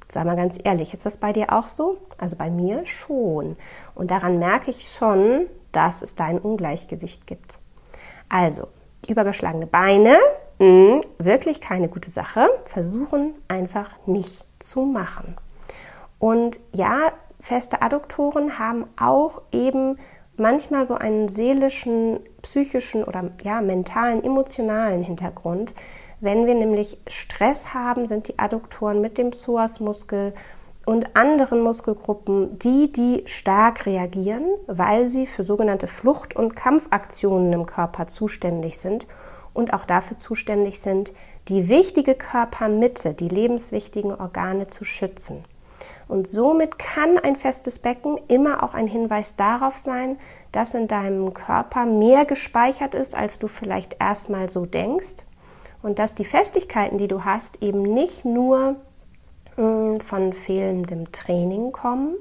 Sei 0.10 0.26
mal 0.26 0.36
ganz 0.36 0.60
ehrlich, 0.62 0.94
ist 0.94 1.06
das 1.06 1.18
bei 1.18 1.32
dir 1.32 1.54
auch 1.54 1.70
so? 1.70 1.98
Also 2.18 2.36
bei 2.36 2.50
mir 2.50 2.86
schon. 2.86 3.56
Und 3.96 4.12
daran 4.12 4.40
merke 4.40 4.72
ich 4.72 4.90
schon, 4.90 5.48
dass 5.72 6.02
es 6.02 6.16
da 6.16 6.26
ein 6.26 6.40
Ungleichgewicht 6.40 7.26
gibt. 7.28 7.60
Also, 8.28 8.68
übergeschlagene 9.08 9.68
Beine, 9.68 10.18
mh, 10.62 11.02
wirklich 11.18 11.60
keine 11.60 11.90
gute 11.90 12.12
Sache. 12.12 12.48
Versuchen 12.66 13.34
einfach 13.48 13.90
nicht 14.06 14.46
zu 14.60 14.82
machen. 14.82 15.36
Und 16.20 16.60
ja, 16.72 17.12
feste 17.40 17.82
Adduktoren 17.82 18.60
haben 18.60 18.86
auch 19.00 19.42
eben 19.52 19.98
manchmal 20.38 20.86
so 20.86 20.96
einen 20.96 21.28
seelischen, 21.28 22.20
psychischen 22.44 23.04
oder 23.04 23.32
ja, 23.44 23.62
mentalen, 23.62 24.24
emotionalen 24.24 25.04
Hintergrund. 25.04 25.74
Wenn 26.20 26.46
wir 26.46 26.54
nämlich 26.54 27.00
Stress 27.08 27.74
haben, 27.74 28.06
sind 28.06 28.28
die 28.28 28.38
Adduktoren 28.38 29.02
mit 29.02 29.18
dem 29.18 29.32
Psoasmuskel 29.32 30.34
und 30.86 31.16
anderen 31.16 31.62
Muskelgruppen 31.62 32.60
die, 32.60 32.92
die 32.92 33.24
stark 33.26 33.88
reagieren, 33.88 34.46
weil 34.68 35.10
sie 35.10 35.26
für 35.26 35.44
sogenannte 35.44 35.88
Flucht- 35.88 36.36
und 36.36 36.56
Kampfaktionen 36.56 37.52
im 37.54 37.66
Körper 37.66 38.08
zuständig 38.08 38.78
sind 38.78 39.08
und 39.54 39.74
auch 39.74 39.86
dafür 39.86 40.18
zuständig 40.18 40.80
sind, 40.80 41.14
die 41.48 41.70
wichtige 41.70 42.16
Körpermitte, 42.16 43.14
die 43.14 43.28
lebenswichtigen 43.28 44.14
Organe 44.14 44.68
zu 44.68 44.86
schützen. 44.86 45.44
Und 46.08 46.28
somit 46.28 46.78
kann 46.78 47.18
ein 47.18 47.36
festes 47.36 47.80
Becken 47.80 48.20
immer 48.28 48.64
auch 48.64 48.74
ein 48.74 48.88
Hinweis 48.88 49.38
darauf 49.38 49.78
sein, 49.78 50.18
dass 50.52 50.74
in 50.74 50.88
deinem 50.88 51.34
Körper 51.34 51.86
mehr 51.86 52.26
gespeichert 52.26 52.96
ist, 52.96 53.16
als 53.16 53.40
du 53.40 53.48
vielleicht 53.48 53.96
erstmal 54.00 54.50
so 54.50 54.66
denkst 54.66 55.24
und 55.82 56.00
dass 56.00 56.14
die 56.14 56.26
Festigkeiten, 56.26 56.98
die 56.98 57.08
du 57.08 57.24
hast, 57.24 57.64
eben 57.64 57.82
nicht 57.82 58.26
nur 58.26 58.76
äh, 59.58 60.00
von 60.00 60.34
fehlendem 60.34 61.12
Training 61.12 61.72
kommen, 61.72 62.16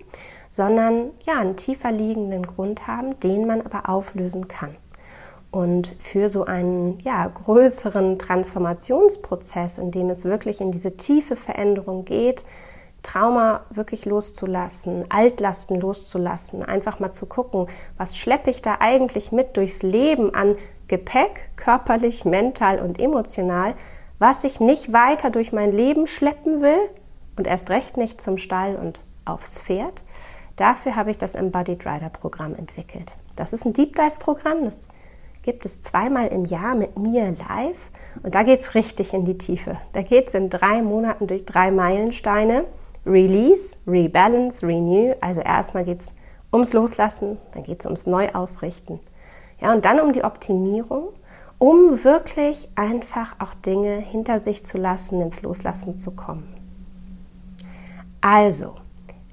sondern 0.50 1.10
ja, 1.26 1.38
einen 1.38 1.56
tiefer 1.56 1.92
liegenden 1.92 2.46
Grund 2.46 2.86
haben, 2.86 3.18
den 3.20 3.46
man 3.46 3.60
aber 3.60 3.88
auflösen 3.88 4.48
kann. 4.48 4.76
Und 5.50 5.96
für 5.98 6.28
so 6.28 6.44
einen 6.44 7.00
ja, 7.00 7.26
größeren 7.26 8.18
Transformationsprozess, 8.18 9.78
in 9.78 9.90
dem 9.90 10.10
es 10.10 10.24
wirklich 10.24 10.60
in 10.60 10.70
diese 10.70 10.96
tiefe 10.96 11.34
Veränderung 11.34 12.04
geht, 12.04 12.44
Trauma 13.02 13.64
wirklich 13.70 14.04
loszulassen, 14.04 15.06
Altlasten 15.08 15.80
loszulassen, 15.80 16.62
einfach 16.62 17.00
mal 17.00 17.12
zu 17.12 17.26
gucken, 17.26 17.66
was 17.96 18.18
schleppe 18.18 18.50
ich 18.50 18.62
da 18.62 18.76
eigentlich 18.80 19.32
mit 19.32 19.56
durchs 19.56 19.82
Leben 19.82 20.34
an 20.34 20.56
Gepäck, 20.88 21.50
körperlich, 21.56 22.24
mental 22.24 22.80
und 22.80 22.98
emotional, 22.98 23.74
was 24.18 24.44
ich 24.44 24.60
nicht 24.60 24.92
weiter 24.92 25.30
durch 25.30 25.52
mein 25.52 25.72
Leben 25.72 26.06
schleppen 26.06 26.60
will 26.62 26.78
und 27.36 27.46
erst 27.46 27.70
recht 27.70 27.96
nicht 27.96 28.20
zum 28.20 28.38
Stall 28.38 28.76
und 28.76 29.00
aufs 29.24 29.60
Pferd. 29.60 30.02
Dafür 30.56 30.96
habe 30.96 31.10
ich 31.10 31.18
das 31.18 31.34
Embodied 31.34 31.86
Rider 31.86 32.10
Programm 32.10 32.54
entwickelt. 32.54 33.12
Das 33.36 33.52
ist 33.52 33.64
ein 33.64 33.72
Deep 33.72 33.96
Dive 33.96 34.18
Programm, 34.18 34.64
das 34.64 34.88
gibt 35.42 35.64
es 35.64 35.80
zweimal 35.80 36.28
im 36.28 36.44
Jahr 36.44 36.74
mit 36.74 36.98
mir 36.98 37.34
live 37.48 37.90
und 38.22 38.34
da 38.34 38.42
geht 38.42 38.60
es 38.60 38.74
richtig 38.74 39.14
in 39.14 39.24
die 39.24 39.38
Tiefe. 39.38 39.78
Da 39.92 40.02
geht 40.02 40.28
es 40.28 40.34
in 40.34 40.50
drei 40.50 40.82
Monaten 40.82 41.26
durch 41.26 41.44
drei 41.44 41.70
Meilensteine. 41.70 42.66
Release, 43.06 43.76
Rebalance, 43.86 44.66
Renew. 44.66 45.14
Also 45.20 45.40
erstmal 45.40 45.84
geht 45.84 46.00
es 46.00 46.14
ums 46.52 46.72
Loslassen, 46.72 47.38
dann 47.52 47.64
geht 47.64 47.80
es 47.80 47.86
ums 47.86 48.06
Neuausrichten, 48.06 49.00
ja, 49.60 49.72
und 49.72 49.84
dann 49.84 50.00
um 50.00 50.12
die 50.12 50.24
Optimierung, 50.24 51.10
um 51.58 52.02
wirklich 52.04 52.68
einfach 52.74 53.36
auch 53.38 53.54
Dinge 53.54 53.96
hinter 53.96 54.38
sich 54.38 54.64
zu 54.64 54.78
lassen, 54.78 55.20
ins 55.20 55.42
Loslassen 55.42 55.98
zu 55.98 56.16
kommen. 56.16 56.54
Also, 58.20 58.74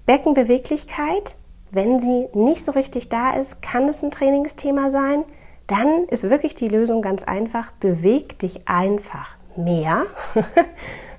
Beckenbeweglichkeit, 0.06 1.36
wenn 1.72 2.00
sie 2.00 2.28
nicht 2.34 2.64
so 2.64 2.72
richtig 2.72 3.10
da 3.10 3.32
ist, 3.32 3.62
kann 3.62 3.88
es 3.90 4.04
ein 4.04 4.12
Trainingsthema 4.12 4.92
sein. 4.92 5.26
Dann 5.68 6.06
ist 6.10 6.30
wirklich 6.30 6.56
die 6.56 6.70
Lösung 6.70 7.02
ganz 7.02 7.24
einfach. 7.24 7.72
Beweg 7.74 8.40
dich 8.40 8.68
einfach 8.68 9.36
mehr. 9.56 10.06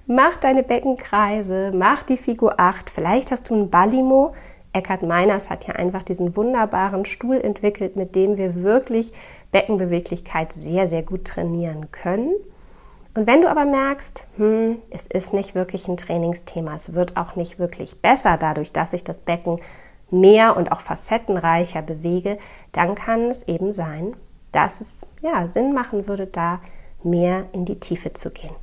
mach 0.06 0.38
deine 0.38 0.62
Beckenkreise, 0.62 1.70
mach 1.74 2.02
die 2.02 2.16
Figur 2.16 2.58
8. 2.58 2.90
Vielleicht 2.90 3.30
hast 3.30 3.50
du 3.50 3.54
ein 3.54 3.70
Balimo, 3.70 4.34
Eckhard 4.72 5.02
Meiners 5.02 5.50
hat 5.50 5.66
ja 5.66 5.74
einfach 5.74 6.02
diesen 6.02 6.36
wunderbaren 6.36 7.04
Stuhl 7.04 7.40
entwickelt, 7.40 7.96
mit 7.96 8.14
dem 8.14 8.36
wir 8.36 8.62
wirklich 8.62 9.12
Beckenbeweglichkeit 9.50 10.52
sehr, 10.52 10.88
sehr 10.88 11.02
gut 11.02 11.24
trainieren 11.24 11.90
können. 11.90 12.32
Und 13.14 13.26
wenn 13.26 13.40
du 13.40 13.50
aber 13.50 13.64
merkst, 13.64 14.26
hm, 14.36 14.76
es 14.90 15.06
ist 15.06 15.32
nicht 15.32 15.54
wirklich 15.54 15.88
ein 15.88 15.96
Trainingsthema, 15.96 16.74
es 16.74 16.94
wird 16.94 17.16
auch 17.16 17.36
nicht 17.36 17.58
wirklich 17.58 18.00
besser 18.00 18.36
dadurch, 18.38 18.72
dass 18.72 18.92
ich 18.92 19.04
das 19.04 19.18
Becken 19.18 19.60
mehr 20.10 20.56
und 20.56 20.70
auch 20.70 20.80
facettenreicher 20.80 21.82
bewege, 21.82 22.38
dann 22.72 22.94
kann 22.94 23.22
es 23.22 23.48
eben 23.48 23.72
sein, 23.72 24.14
dass 24.52 24.80
es 24.80 25.02
ja 25.22 25.46
Sinn 25.48 25.74
machen 25.74 26.08
würde, 26.08 26.26
da 26.26 26.60
mehr 27.02 27.46
in 27.52 27.64
die 27.64 27.80
Tiefe 27.80 28.12
zu 28.12 28.30
gehen. 28.30 28.54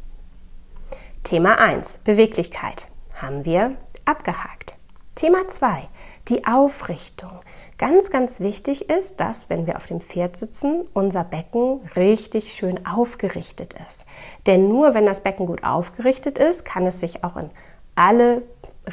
Thema 1.24 1.60
1, 1.60 2.00
Beweglichkeit, 2.04 2.88
haben 3.16 3.46
wir 3.46 3.76
abgehakt. 4.06 4.76
Thema 5.16 5.48
2, 5.48 5.88
die 6.28 6.46
Aufrichtung. 6.46 7.40
Ganz, 7.78 8.10
ganz 8.10 8.40
wichtig 8.40 8.90
ist, 8.90 9.20
dass, 9.20 9.50
wenn 9.50 9.68
wir 9.68 9.76
auf 9.76 9.86
dem 9.86 10.00
Pferd 10.00 10.38
sitzen, 10.38 10.86
unser 10.94 11.24
Becken 11.24 11.82
richtig 11.96 12.54
schön 12.54 12.86
aufgerichtet 12.86 13.76
ist. 13.90 14.06
Denn 14.46 14.70
nur 14.70 14.94
wenn 14.94 15.06
das 15.06 15.24
Becken 15.24 15.46
gut 15.46 15.64
aufgerichtet 15.64 16.38
ist, 16.38 16.64
kann 16.64 16.86
es 16.86 17.00
sich 17.00 17.24
auch 17.24 17.36
in 17.36 17.50
alle 17.96 18.44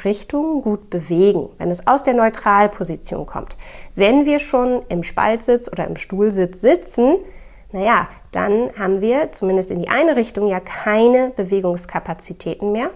Richtungen 0.03 0.61
gut 0.61 0.89
bewegen, 0.89 1.49
wenn 1.57 1.71
es 1.71 1.87
aus 1.87 2.03
der 2.03 2.13
Neutralposition 2.13 3.25
kommt. 3.25 3.55
Wenn 3.95 4.25
wir 4.25 4.39
schon 4.39 4.81
im 4.89 5.03
Spaltsitz 5.03 5.71
oder 5.71 5.85
im 5.87 5.97
Stuhlsitz 5.97 6.61
sitzen, 6.61 7.17
naja, 7.71 8.07
dann 8.31 8.71
haben 8.77 9.01
wir 9.01 9.31
zumindest 9.31 9.71
in 9.71 9.81
die 9.81 9.89
eine 9.89 10.15
Richtung 10.15 10.47
ja 10.47 10.59
keine 10.59 11.31
Bewegungskapazitäten 11.35 12.71
mehr, 12.71 12.89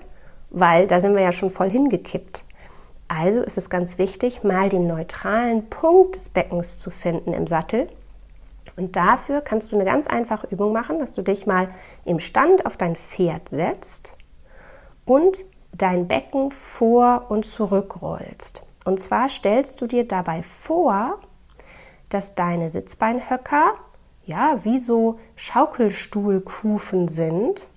weil 0.49 0.87
da 0.87 0.99
sind 0.99 1.15
wir 1.15 1.21
ja 1.21 1.31
schon 1.31 1.49
voll 1.49 1.69
hingekippt. 1.69 2.43
Also 3.07 3.41
ist 3.41 3.57
es 3.57 3.69
ganz 3.69 3.97
wichtig, 3.97 4.43
mal 4.43 4.69
den 4.69 4.87
neutralen 4.87 5.69
Punkt 5.69 6.15
des 6.15 6.29
Beckens 6.29 6.79
zu 6.79 6.89
finden 6.89 7.33
im 7.33 7.47
Sattel. 7.47 7.87
Und 8.75 8.95
dafür 8.95 9.41
kannst 9.41 9.71
du 9.71 9.75
eine 9.75 9.85
ganz 9.85 10.07
einfache 10.07 10.47
Übung 10.47 10.73
machen, 10.73 10.99
dass 10.99 11.13
du 11.13 11.21
dich 11.21 11.47
mal 11.47 11.69
im 12.05 12.19
Stand 12.19 12.65
auf 12.65 12.77
dein 12.77 12.95
Pferd 12.95 13.49
setzt 13.49 14.13
und 15.05 15.43
dein 15.77 16.07
Becken 16.07 16.51
vor 16.51 17.25
und 17.29 17.45
zurückrollst. 17.45 18.65
Und 18.85 18.99
zwar 18.99 19.29
stellst 19.29 19.81
du 19.81 19.87
dir 19.87 20.07
dabei 20.07 20.43
vor, 20.43 21.19
dass 22.09 22.35
deine 22.35 22.69
Sitzbeinhöcker 22.69 23.73
ja 24.25 24.63
wie 24.63 24.77
so 24.77 25.19
Schaukelstuhlkufen 25.35 27.07
sind, 27.07 27.67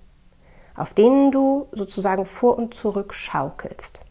auf 0.75 0.93
denen 0.93 1.31
du 1.31 1.67
sozusagen 1.71 2.25
vor 2.25 2.57
und 2.57 2.73
zurück 2.73 3.13
schaukelst. 3.13 4.01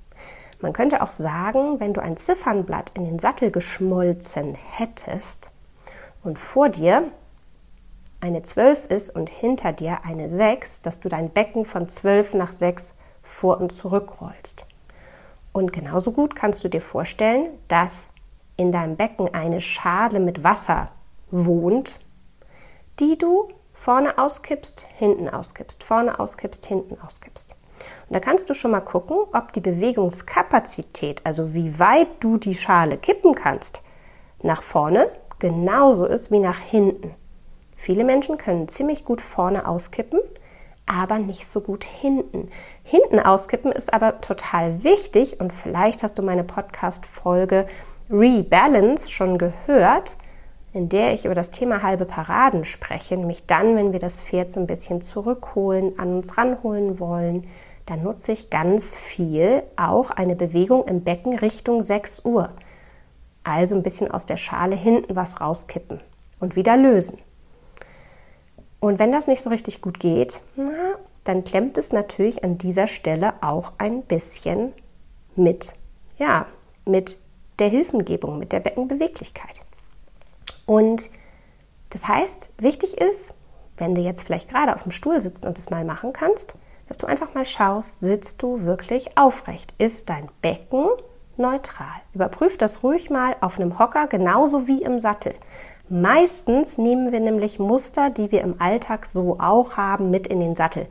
Man 0.60 0.72
könnte 0.74 1.02
auch 1.02 1.10
sagen, 1.10 1.80
wenn 1.80 1.94
du 1.94 2.02
ein 2.02 2.18
Ziffernblatt 2.18 2.92
in 2.94 3.04
den 3.04 3.18
Sattel 3.18 3.50
geschmolzen 3.50 4.54
hättest 4.54 5.50
und 6.22 6.38
vor 6.38 6.68
dir 6.68 7.04
eine 8.20 8.42
12 8.42 8.86
ist 8.86 9.10
und 9.10 9.30
hinter 9.30 9.72
dir 9.72 10.04
eine 10.04 10.28
6, 10.28 10.82
dass 10.82 11.00
du 11.00 11.08
dein 11.08 11.30
Becken 11.30 11.64
von 11.64 11.88
12 11.88 12.34
nach 12.34 12.52
6 12.52 12.98
vor 13.30 13.60
und 13.60 13.72
zurück 13.72 14.20
rollst. 14.20 14.66
Und 15.52 15.72
genauso 15.72 16.12
gut 16.12 16.36
kannst 16.36 16.62
du 16.64 16.68
dir 16.68 16.80
vorstellen, 16.80 17.46
dass 17.68 18.08
in 18.56 18.72
deinem 18.72 18.96
Becken 18.96 19.32
eine 19.34 19.60
Schale 19.60 20.20
mit 20.20 20.44
Wasser 20.44 20.90
wohnt, 21.30 21.98
die 22.98 23.16
du 23.16 23.48
vorne 23.72 24.18
auskippst, 24.18 24.84
hinten 24.96 25.28
auskippst, 25.28 25.82
vorne 25.82 26.20
auskippst, 26.20 26.66
hinten 26.66 26.98
auskippst. 27.00 27.56
Und 28.08 28.14
da 28.14 28.20
kannst 28.20 28.50
du 28.50 28.54
schon 28.54 28.72
mal 28.72 28.80
gucken, 28.80 29.16
ob 29.32 29.52
die 29.52 29.60
Bewegungskapazität, 29.60 31.22
also 31.24 31.54
wie 31.54 31.78
weit 31.78 32.08
du 32.20 32.36
die 32.36 32.54
Schale 32.54 32.98
kippen 32.98 33.34
kannst, 33.34 33.82
nach 34.42 34.62
vorne 34.62 35.10
genauso 35.38 36.04
ist 36.04 36.30
wie 36.30 36.40
nach 36.40 36.58
hinten. 36.58 37.14
Viele 37.74 38.04
Menschen 38.04 38.36
können 38.36 38.68
ziemlich 38.68 39.06
gut 39.06 39.22
vorne 39.22 39.66
auskippen, 39.66 40.20
aber 40.90 41.18
nicht 41.20 41.46
so 41.46 41.60
gut 41.60 41.84
hinten. 41.84 42.48
Hinten 42.82 43.20
auskippen 43.20 43.70
ist 43.70 43.94
aber 43.94 44.20
total 44.20 44.82
wichtig 44.82 45.38
und 45.38 45.52
vielleicht 45.52 46.02
hast 46.02 46.18
du 46.18 46.22
meine 46.22 46.42
Podcast-Folge 46.42 47.66
Rebalance 48.10 49.08
schon 49.08 49.38
gehört, 49.38 50.16
in 50.72 50.88
der 50.88 51.14
ich 51.14 51.26
über 51.26 51.36
das 51.36 51.52
Thema 51.52 51.82
halbe 51.84 52.06
Paraden 52.06 52.64
spreche, 52.64 53.16
nämlich 53.16 53.46
dann, 53.46 53.76
wenn 53.76 53.92
wir 53.92 54.00
das 54.00 54.20
Pferd 54.20 54.50
so 54.50 54.58
ein 54.58 54.66
bisschen 54.66 55.00
zurückholen, 55.00 55.96
an 55.98 56.16
uns 56.16 56.36
ranholen 56.36 56.98
wollen, 56.98 57.46
dann 57.86 58.02
nutze 58.02 58.32
ich 58.32 58.50
ganz 58.50 58.96
viel 58.96 59.62
auch 59.76 60.10
eine 60.10 60.34
Bewegung 60.34 60.86
im 60.86 61.02
Becken 61.02 61.38
Richtung 61.38 61.82
6 61.82 62.24
Uhr. 62.24 62.50
Also 63.44 63.76
ein 63.76 63.82
bisschen 63.84 64.10
aus 64.10 64.26
der 64.26 64.36
Schale 64.36 64.76
hinten 64.76 65.14
was 65.14 65.40
rauskippen 65.40 66.00
und 66.40 66.56
wieder 66.56 66.76
lösen. 66.76 67.18
Und 68.80 68.98
wenn 68.98 69.12
das 69.12 69.26
nicht 69.26 69.42
so 69.42 69.50
richtig 69.50 69.82
gut 69.82 70.00
geht, 70.00 70.40
na, 70.56 70.96
dann 71.24 71.44
klemmt 71.44 71.76
es 71.76 71.92
natürlich 71.92 72.42
an 72.44 72.58
dieser 72.58 72.86
Stelle 72.86 73.34
auch 73.42 73.72
ein 73.78 74.02
bisschen 74.02 74.72
mit, 75.36 75.72
ja, 76.18 76.46
mit 76.86 77.16
der 77.58 77.68
Hilfengebung, 77.68 78.38
mit 78.38 78.52
der 78.52 78.60
Beckenbeweglichkeit. 78.60 79.60
Und 80.64 81.10
das 81.90 82.08
heißt, 82.08 82.54
wichtig 82.58 82.98
ist, 82.98 83.34
wenn 83.76 83.94
du 83.94 84.00
jetzt 84.00 84.22
vielleicht 84.22 84.48
gerade 84.48 84.74
auf 84.74 84.84
dem 84.84 84.92
Stuhl 84.92 85.20
sitzt 85.20 85.44
und 85.44 85.58
es 85.58 85.70
mal 85.70 85.84
machen 85.84 86.12
kannst, 86.12 86.54
dass 86.88 86.98
du 86.98 87.06
einfach 87.06 87.34
mal 87.34 87.44
schaust, 87.44 88.00
sitzt 88.00 88.42
du 88.42 88.64
wirklich 88.64 89.16
aufrecht? 89.16 89.74
Ist 89.78 90.08
dein 90.10 90.28
Becken 90.42 90.88
neutral? 91.36 92.00
Überprüf 92.14 92.58
das 92.58 92.82
ruhig 92.82 93.10
mal 93.10 93.36
auf 93.40 93.58
einem 93.58 93.78
Hocker, 93.78 94.06
genauso 94.06 94.66
wie 94.66 94.82
im 94.82 94.98
Sattel. 94.98 95.34
Meistens 95.92 96.78
nehmen 96.78 97.10
wir 97.10 97.18
nämlich 97.18 97.58
Muster, 97.58 98.10
die 98.10 98.30
wir 98.30 98.42
im 98.42 98.60
Alltag 98.60 99.06
so 99.06 99.40
auch 99.40 99.76
haben, 99.76 100.12
mit 100.12 100.28
in 100.28 100.38
den 100.38 100.54
Sattel. 100.54 100.86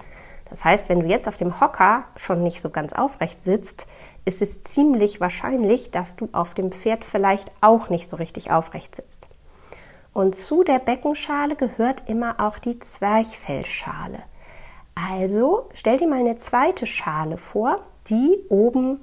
Das 0.49 0.65
heißt, 0.65 0.89
wenn 0.89 0.99
du 0.99 1.05
jetzt 1.05 1.29
auf 1.29 1.37
dem 1.37 1.61
Hocker 1.61 2.03
schon 2.17 2.43
nicht 2.43 2.61
so 2.61 2.69
ganz 2.69 2.91
aufrecht 2.91 3.41
sitzt, 3.41 3.87
ist 4.25 4.41
es 4.41 4.61
ziemlich 4.61 5.21
wahrscheinlich, 5.21 5.91
dass 5.91 6.17
du 6.17 6.27
auf 6.33 6.53
dem 6.53 6.73
Pferd 6.73 7.05
vielleicht 7.05 7.49
auch 7.61 7.89
nicht 7.89 8.09
so 8.09 8.17
richtig 8.17 8.51
aufrecht 8.51 8.93
sitzt. 8.93 9.29
Und 10.11 10.35
zu 10.35 10.65
der 10.65 10.79
Beckenschale 10.79 11.55
gehört 11.55 12.09
immer 12.09 12.35
auch 12.41 12.59
die 12.59 12.77
Zwerchfellschale. 12.77 14.19
Also 14.95 15.69
stell 15.73 15.97
dir 15.97 16.09
mal 16.09 16.19
eine 16.19 16.35
zweite 16.35 16.85
Schale 16.85 17.37
vor, 17.37 17.79
die 18.09 18.37
oben 18.49 18.99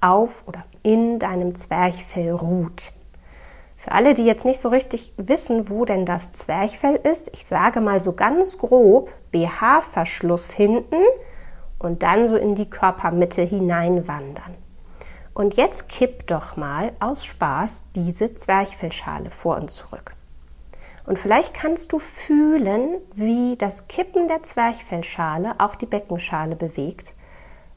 auf 0.00 0.46
oder 0.46 0.62
in 0.84 1.18
deinem 1.18 1.56
Zwerchfell 1.56 2.30
ruht. 2.30 2.92
Für 3.82 3.90
alle, 3.90 4.14
die 4.14 4.24
jetzt 4.24 4.44
nicht 4.44 4.60
so 4.60 4.68
richtig 4.68 5.12
wissen, 5.16 5.68
wo 5.68 5.84
denn 5.84 6.06
das 6.06 6.32
Zwerchfell 6.32 6.94
ist, 6.94 7.32
ich 7.34 7.44
sage 7.44 7.80
mal 7.80 7.98
so 7.98 8.12
ganz 8.12 8.56
grob 8.56 9.10
BH-Verschluss 9.32 10.52
hinten 10.52 11.02
und 11.80 12.04
dann 12.04 12.28
so 12.28 12.36
in 12.36 12.54
die 12.54 12.70
Körpermitte 12.70 13.42
hineinwandern. 13.42 14.56
Und 15.34 15.54
jetzt 15.56 15.88
kipp 15.88 16.28
doch 16.28 16.56
mal 16.56 16.92
aus 17.00 17.24
Spaß 17.24 17.86
diese 17.96 18.36
Zwerchfellschale 18.36 19.32
vor 19.32 19.56
und 19.56 19.72
zurück. 19.72 20.14
Und 21.04 21.18
vielleicht 21.18 21.52
kannst 21.52 21.90
du 21.90 21.98
fühlen, 21.98 22.98
wie 23.16 23.56
das 23.56 23.88
Kippen 23.88 24.28
der 24.28 24.44
Zwerchfellschale 24.44 25.56
auch 25.58 25.74
die 25.74 25.86
Beckenschale 25.86 26.54
bewegt. 26.54 27.14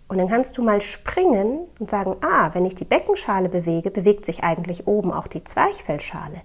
Und 0.08 0.20
dann 0.20 0.30
kannst 0.30 0.58
du 0.58 0.64
mal 0.64 0.82
springen 0.82 1.62
und 1.80 1.90
sagen, 1.90 2.16
ah, 2.22 2.52
wenn 2.54 2.66
ich 2.66 2.76
die 2.76 2.86
Beckenschale 2.86 3.50
bewege, 3.50 3.90
bewegt 3.90 4.26
sich 4.26 4.44
eigentlich 4.44 4.88
oben 4.88 5.12
auch 5.12 5.28
die 5.28 5.44
Zwerchfellschale. 5.44 6.42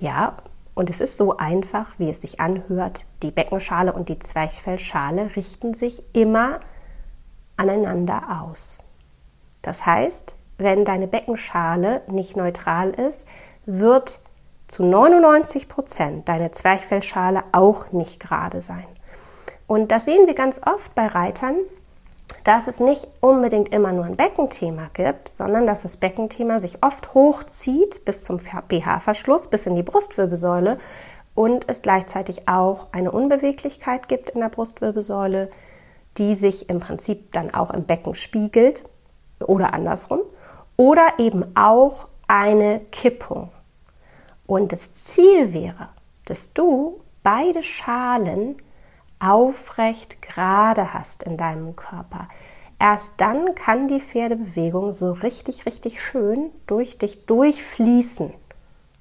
Ja, 0.00 0.38
und 0.74 0.88
es 0.88 1.00
ist 1.00 1.18
so 1.18 1.36
einfach, 1.36 1.86
wie 1.98 2.08
es 2.08 2.22
sich 2.22 2.40
anhört. 2.40 3.04
Die 3.22 3.30
Beckenschale 3.30 3.92
und 3.92 4.08
die 4.08 4.18
Zwerchfellschale 4.18 5.36
richten 5.36 5.74
sich 5.74 6.02
immer 6.14 6.60
aneinander 7.58 8.40
aus. 8.42 8.80
Das 9.60 9.84
heißt, 9.84 10.34
wenn 10.56 10.84
deine 10.84 11.06
Beckenschale 11.06 12.00
nicht 12.08 12.36
neutral 12.36 12.90
ist, 12.90 13.28
wird 13.66 14.18
zu 14.66 14.84
99 14.84 15.68
Prozent 15.68 16.28
deine 16.28 16.50
Zwerchfellschale 16.50 17.44
auch 17.52 17.92
nicht 17.92 18.18
gerade 18.18 18.62
sein. 18.62 18.86
Und 19.66 19.92
das 19.92 20.06
sehen 20.06 20.26
wir 20.26 20.34
ganz 20.34 20.60
oft 20.66 20.94
bei 20.94 21.06
Reitern, 21.06 21.56
dass 22.44 22.68
es 22.68 22.80
nicht 22.80 23.06
unbedingt 23.20 23.72
immer 23.72 23.92
nur 23.92 24.04
ein 24.04 24.16
Beckenthema 24.16 24.88
gibt, 24.92 25.28
sondern 25.28 25.66
dass 25.66 25.82
das 25.82 25.96
Beckenthema 25.96 26.58
sich 26.58 26.82
oft 26.82 27.14
hochzieht 27.14 28.04
bis 28.04 28.22
zum 28.22 28.40
BH-Verschluss, 28.68 29.48
bis 29.48 29.66
in 29.66 29.76
die 29.76 29.82
Brustwirbelsäule 29.82 30.78
und 31.34 31.64
es 31.68 31.82
gleichzeitig 31.82 32.48
auch 32.48 32.88
eine 32.92 33.12
Unbeweglichkeit 33.12 34.08
gibt 34.08 34.30
in 34.30 34.40
der 34.40 34.48
Brustwirbelsäule, 34.48 35.50
die 36.18 36.34
sich 36.34 36.68
im 36.68 36.80
Prinzip 36.80 37.32
dann 37.32 37.54
auch 37.54 37.70
im 37.70 37.84
Becken 37.84 38.14
spiegelt 38.14 38.84
oder 39.40 39.72
andersrum. 39.72 40.20
Oder 40.76 41.14
eben 41.18 41.56
auch 41.56 42.08
eine 42.28 42.80
Kippung. 42.90 43.50
Und 44.46 44.72
das 44.72 44.94
Ziel 44.94 45.52
wäre, 45.52 45.88
dass 46.24 46.52
du 46.52 47.00
beide 47.22 47.62
Schalen 47.62 48.56
aufrecht 49.22 50.20
gerade 50.20 50.92
hast 50.92 51.22
in 51.22 51.36
deinem 51.36 51.76
Körper. 51.76 52.28
Erst 52.78 53.20
dann 53.20 53.54
kann 53.54 53.86
die 53.86 54.00
Pferdebewegung 54.00 54.92
so 54.92 55.12
richtig, 55.12 55.66
richtig 55.66 56.02
schön 56.02 56.50
durch 56.66 56.98
dich 56.98 57.26
durchfließen, 57.26 58.34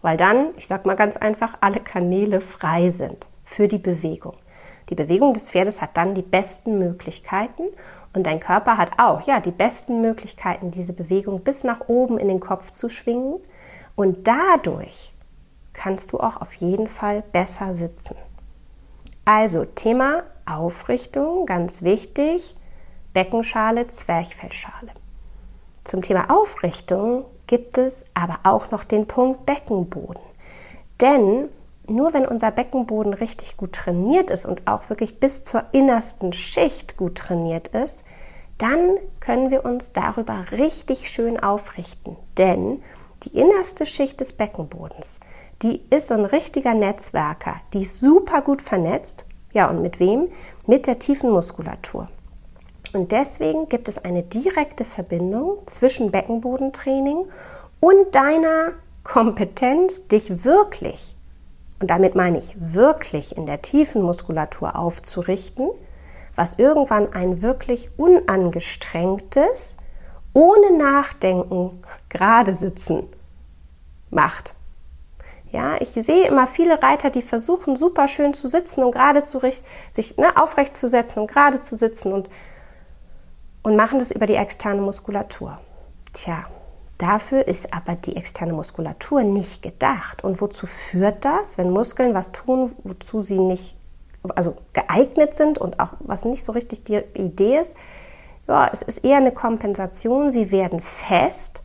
weil 0.02 0.18
dann, 0.18 0.50
ich 0.58 0.68
sag 0.68 0.86
mal 0.86 0.96
ganz 0.96 1.18
einfach, 1.18 1.58
alle 1.62 1.80
Kanäle 1.80 2.42
frei 2.42 2.92
sind 2.92 3.28
für 3.44 3.68
die 3.68 3.80
Bewegung. 3.80 4.36
Die 4.90 4.96
Bewegung 4.96 5.34
des 5.34 5.50
Pferdes 5.50 5.82
hat 5.82 5.98
dann 5.98 6.14
die 6.14 6.22
besten 6.22 6.78
Möglichkeiten 6.78 7.64
und 8.14 8.28
dein 8.28 8.40
Körper 8.40 8.78
hat 8.78 9.00
auch, 9.00 9.26
ja, 9.26 9.40
die 9.40 9.52
besten 9.52 10.02
Möglichkeiten, 10.02 10.70
diese 10.70 10.94
Bewegung 10.94 11.42
bis 11.42 11.64
nach 11.64 11.88
oben 11.88 12.20
in 12.20 12.28
den 12.28 12.40
Kopf 12.40 12.70
zu 12.72 12.90
schwingen 12.90 13.40
und 13.96 14.28
dadurch 14.28 15.14
kannst 15.74 16.12
du 16.12 16.20
auch 16.20 16.42
auf 16.42 16.54
jeden 16.56 16.88
Fall 16.88 17.24
besser 17.32 17.76
sitzen. 17.76 18.16
Also 19.26 19.66
Thema 19.66 20.24
Aufrichtung, 20.46 21.46
ganz 21.46 21.84
wichtig, 21.84 22.56
Beckenschale, 23.14 23.88
Zwerchfellschale. 23.88 24.92
Zum 25.84 26.02
Thema 26.02 26.32
Aufrichtung 26.32 27.26
gibt 27.48 27.78
es 27.78 28.06
aber 28.14 28.40
auch 28.44 28.72
noch 28.72 28.84
den 28.84 29.08
Punkt 29.08 29.46
Beckenboden. 29.46 30.24
Denn 31.02 31.50
nur 31.88 32.14
wenn 32.14 32.26
unser 32.26 32.52
Beckenboden 32.52 33.14
richtig 33.14 33.58
gut 33.58 33.74
trainiert 33.74 34.30
ist 34.30 34.46
und 34.46 34.68
auch 34.68 34.90
wirklich 34.90 35.20
bis 35.20 35.44
zur 35.44 35.66
innersten 35.72 36.34
Schicht 36.34 36.98
gut 36.98 37.16
trainiert 37.16 37.68
ist, 37.70 38.04
dann 38.58 38.98
können 39.20 39.52
wir 39.52 39.66
uns 39.66 39.92
darüber 39.92 40.46
richtig 40.52 41.10
schön 41.10 41.40
aufrichten. 41.40 42.16
Denn 42.38 42.82
die 43.24 43.38
innerste 43.38 43.86
Schicht 43.86 44.20
des 44.20 44.34
Beckenbodens, 44.34 45.20
die 45.62 45.82
ist 45.90 46.08
so 46.08 46.16
ein 46.16 46.26
richtiger 46.26 46.74
Netzwerker, 46.74 47.62
die 47.74 47.84
ist 47.84 48.00
super 48.00 48.42
gut 48.42 48.62
vernetzt. 48.62 49.26
Ja, 49.54 49.70
und 49.70 49.82
mit 49.82 50.00
wem? 50.00 50.30
Mit 50.66 50.88
der 50.88 51.00
tiefen 51.00 51.30
Muskulatur. 51.30 52.08
Und 52.94 53.12
deswegen 53.12 53.70
gibt 53.70 53.88
es 53.88 54.04
eine 54.04 54.24
direkte 54.24 54.86
Verbindung 54.86 55.60
zwischen 55.66 56.12
Beckenbodentraining 56.12 57.26
und 57.80 58.16
deiner 58.16 58.74
Kompetenz, 59.04 60.08
dich 60.08 60.44
wirklich, 60.44 61.16
und 61.80 61.90
damit 61.90 62.16
meine 62.16 62.38
ich 62.38 62.54
wirklich 62.60 63.36
in 63.36 63.46
der 63.46 63.62
tiefen 63.62 64.04
Muskulatur 64.04 64.76
aufzurichten, 64.76 65.70
was 66.36 66.60
irgendwann 66.60 67.12
ein 67.14 67.42
wirklich 67.42 67.90
unangestrengtes, 67.98 69.78
ohne 70.34 70.78
Nachdenken 70.78 71.84
gerade 72.10 72.54
sitzen 72.54 73.08
macht. 74.12 74.54
Ja, 75.52 75.76
ich 75.82 75.90
sehe 75.90 76.28
immer 76.28 76.48
viele 76.48 76.82
Reiter, 76.82 77.10
die 77.10 77.22
versuchen 77.22 77.76
super 77.76 78.08
schön 78.08 78.34
zu 78.34 78.48
sitzen 78.48 78.84
und 78.84 78.94
gerade 78.94 79.22
zu 79.22 79.42
sich 79.92 80.18
ne, 80.18 80.38
aufrecht 80.42 80.78
zu 80.78 80.88
setzen 80.88 81.20
und 81.20 81.28
gerade 81.30 81.60
zu 81.60 81.76
sitzen 81.76 82.14
und, 82.14 82.30
und 83.62 83.76
machen 83.76 84.00
das 84.00 84.12
über 84.12 84.28
die 84.28 84.36
externe 84.36 84.82
Muskulatur. 84.82 85.60
Tja, 86.14 86.46
dafür 86.98 87.48
ist 87.50 87.74
aber 87.74 87.96
die 87.96 88.16
externe 88.16 88.54
Muskulatur 88.54 89.24
nicht 89.24 89.62
gedacht. 89.62 90.24
Und 90.24 90.40
wozu 90.40 90.68
führt 90.68 91.26
das, 91.26 91.58
wenn 91.58 91.70
Muskeln 91.70 92.14
was 92.14 92.32
tun, 92.32 92.74
wozu 92.84 93.22
sie 93.22 93.40
nicht 93.40 93.76
also 94.36 94.56
geeignet 94.72 95.34
sind 95.36 95.58
und 95.58 95.80
auch 95.80 95.94
was 96.00 96.24
nicht 96.24 96.46
so 96.46 96.54
richtig 96.54 96.86
die 96.86 97.02
Idee 97.16 97.58
ist? 97.58 97.76
Ja, 98.48 98.70
es 98.72 98.84
ist 98.84 99.04
eher 99.04 99.18
eine 99.18 99.34
Kompensation. 99.34 100.32
Sie 100.32 100.50
werden 100.52 100.82
fest 100.82 101.62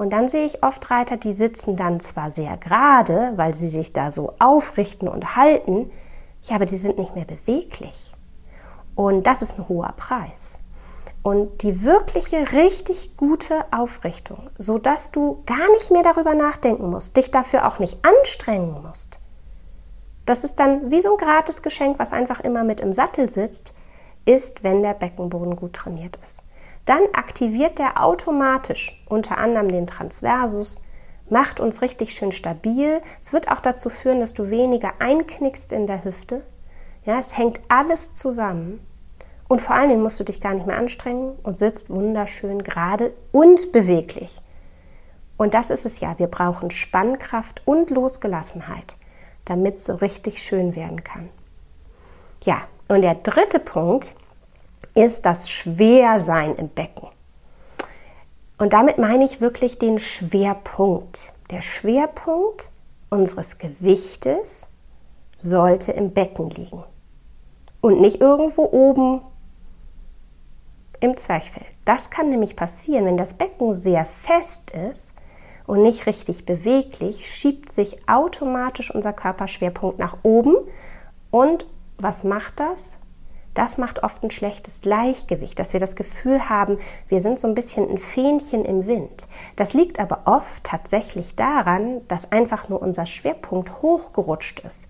und 0.00 0.14
dann 0.14 0.30
sehe 0.30 0.46
ich 0.46 0.62
oft 0.62 0.90
Reiter, 0.90 1.18
die 1.18 1.34
sitzen 1.34 1.76
dann 1.76 2.00
zwar 2.00 2.30
sehr 2.30 2.56
gerade, 2.56 3.34
weil 3.36 3.52
sie 3.52 3.68
sich 3.68 3.92
da 3.92 4.10
so 4.10 4.32
aufrichten 4.38 5.08
und 5.08 5.36
halten, 5.36 5.90
ja, 6.44 6.56
aber 6.56 6.64
die 6.64 6.78
sind 6.78 6.96
nicht 6.96 7.14
mehr 7.14 7.26
beweglich. 7.26 8.14
Und 8.94 9.26
das 9.26 9.42
ist 9.42 9.58
ein 9.58 9.68
hoher 9.68 9.92
Preis. 9.98 10.58
Und 11.22 11.62
die 11.62 11.84
wirkliche, 11.84 12.50
richtig 12.52 13.18
gute 13.18 13.62
Aufrichtung, 13.72 14.48
sodass 14.56 15.10
du 15.10 15.42
gar 15.44 15.70
nicht 15.74 15.90
mehr 15.90 16.02
darüber 16.02 16.32
nachdenken 16.32 16.88
musst, 16.88 17.18
dich 17.18 17.30
dafür 17.30 17.68
auch 17.68 17.78
nicht 17.78 17.98
anstrengen 18.02 18.82
musst. 18.82 19.20
Das 20.24 20.44
ist 20.44 20.54
dann 20.54 20.90
wie 20.90 21.02
so 21.02 21.10
ein 21.10 21.18
gratis 21.18 21.60
Geschenk, 21.60 21.98
was 21.98 22.14
einfach 22.14 22.40
immer 22.40 22.64
mit 22.64 22.80
im 22.80 22.94
Sattel 22.94 23.28
sitzt, 23.28 23.74
ist, 24.24 24.64
wenn 24.64 24.82
der 24.82 24.94
Beckenboden 24.94 25.56
gut 25.56 25.74
trainiert 25.74 26.16
ist 26.24 26.42
dann 26.90 27.04
aktiviert 27.12 27.78
der 27.78 28.02
automatisch 28.02 29.00
unter 29.08 29.38
anderem 29.38 29.68
den 29.68 29.86
Transversus, 29.86 30.84
macht 31.28 31.60
uns 31.60 31.82
richtig 31.82 32.12
schön 32.12 32.32
stabil. 32.32 33.00
Es 33.22 33.32
wird 33.32 33.48
auch 33.48 33.60
dazu 33.60 33.90
führen, 33.90 34.18
dass 34.18 34.34
du 34.34 34.50
weniger 34.50 34.94
einknickst 34.98 35.72
in 35.72 35.86
der 35.86 36.02
Hüfte. 36.02 36.42
Ja, 37.04 37.20
es 37.20 37.38
hängt 37.38 37.60
alles 37.68 38.12
zusammen. 38.14 38.84
Und 39.46 39.60
vor 39.60 39.76
allen 39.76 39.88
Dingen 39.88 40.02
musst 40.02 40.18
du 40.18 40.24
dich 40.24 40.40
gar 40.40 40.52
nicht 40.52 40.66
mehr 40.66 40.78
anstrengen 40.78 41.36
und 41.44 41.56
sitzt 41.56 41.90
wunderschön 41.90 42.64
gerade 42.64 43.14
und 43.30 43.70
beweglich. 43.70 44.40
Und 45.36 45.54
das 45.54 45.70
ist 45.70 45.86
es 45.86 46.00
ja. 46.00 46.18
Wir 46.18 46.26
brauchen 46.26 46.72
Spannkraft 46.72 47.62
und 47.66 47.90
Losgelassenheit, 47.90 48.96
damit 49.44 49.76
es 49.76 49.86
so 49.86 49.94
richtig 49.94 50.42
schön 50.42 50.74
werden 50.74 51.04
kann. 51.04 51.28
Ja, 52.42 52.62
und 52.88 53.02
der 53.02 53.14
dritte 53.14 53.60
Punkt 53.60 54.16
ist 54.94 55.26
das 55.26 55.50
Schwersein 55.50 56.56
im 56.56 56.68
Becken. 56.68 57.08
Und 58.58 58.72
damit 58.72 58.98
meine 58.98 59.24
ich 59.24 59.40
wirklich 59.40 59.78
den 59.78 59.98
Schwerpunkt. 59.98 61.32
Der 61.50 61.62
Schwerpunkt 61.62 62.70
unseres 63.08 63.58
Gewichtes 63.58 64.68
sollte 65.40 65.92
im 65.92 66.12
Becken 66.12 66.50
liegen 66.50 66.84
und 67.80 68.00
nicht 68.00 68.20
irgendwo 68.20 68.64
oben 68.64 69.22
im 71.00 71.16
Zwerchfell. 71.16 71.64
Das 71.84 72.10
kann 72.10 72.28
nämlich 72.28 72.56
passieren, 72.56 73.06
wenn 73.06 73.16
das 73.16 73.34
Becken 73.34 73.74
sehr 73.74 74.04
fest 74.04 74.72
ist 74.72 75.14
und 75.66 75.82
nicht 75.82 76.06
richtig 76.06 76.44
beweglich, 76.44 77.30
schiebt 77.30 77.72
sich 77.72 78.08
automatisch 78.08 78.94
unser 78.94 79.12
Körperschwerpunkt 79.12 79.98
nach 79.98 80.18
oben. 80.22 80.56
Und 81.30 81.66
was 81.96 82.24
macht 82.24 82.60
das? 82.60 82.99
Das 83.54 83.78
macht 83.78 84.02
oft 84.02 84.22
ein 84.22 84.30
schlechtes 84.30 84.80
Gleichgewicht, 84.80 85.58
dass 85.58 85.72
wir 85.72 85.80
das 85.80 85.96
Gefühl 85.96 86.48
haben, 86.48 86.78
wir 87.08 87.20
sind 87.20 87.40
so 87.40 87.48
ein 87.48 87.54
bisschen 87.54 87.88
ein 87.90 87.98
Fähnchen 87.98 88.64
im 88.64 88.86
Wind. 88.86 89.26
Das 89.56 89.74
liegt 89.74 89.98
aber 89.98 90.22
oft 90.26 90.62
tatsächlich 90.64 91.34
daran, 91.34 92.06
dass 92.08 92.32
einfach 92.32 92.68
nur 92.68 92.80
unser 92.80 93.06
Schwerpunkt 93.06 93.82
hochgerutscht 93.82 94.60
ist. 94.60 94.88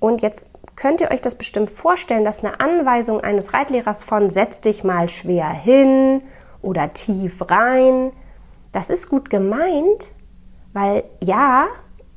Und 0.00 0.20
jetzt 0.20 0.48
könnt 0.74 1.00
ihr 1.00 1.10
euch 1.10 1.22
das 1.22 1.36
bestimmt 1.36 1.70
vorstellen, 1.70 2.24
dass 2.24 2.44
eine 2.44 2.60
Anweisung 2.60 3.20
eines 3.20 3.54
Reitlehrers 3.54 4.02
von 4.02 4.30
setz 4.30 4.60
dich 4.60 4.84
mal 4.84 5.08
schwer 5.08 5.48
hin 5.48 6.22
oder 6.60 6.92
tief 6.92 7.50
rein, 7.50 8.12
das 8.72 8.90
ist 8.90 9.08
gut 9.08 9.30
gemeint, 9.30 10.12
weil 10.74 11.04
ja, 11.22 11.66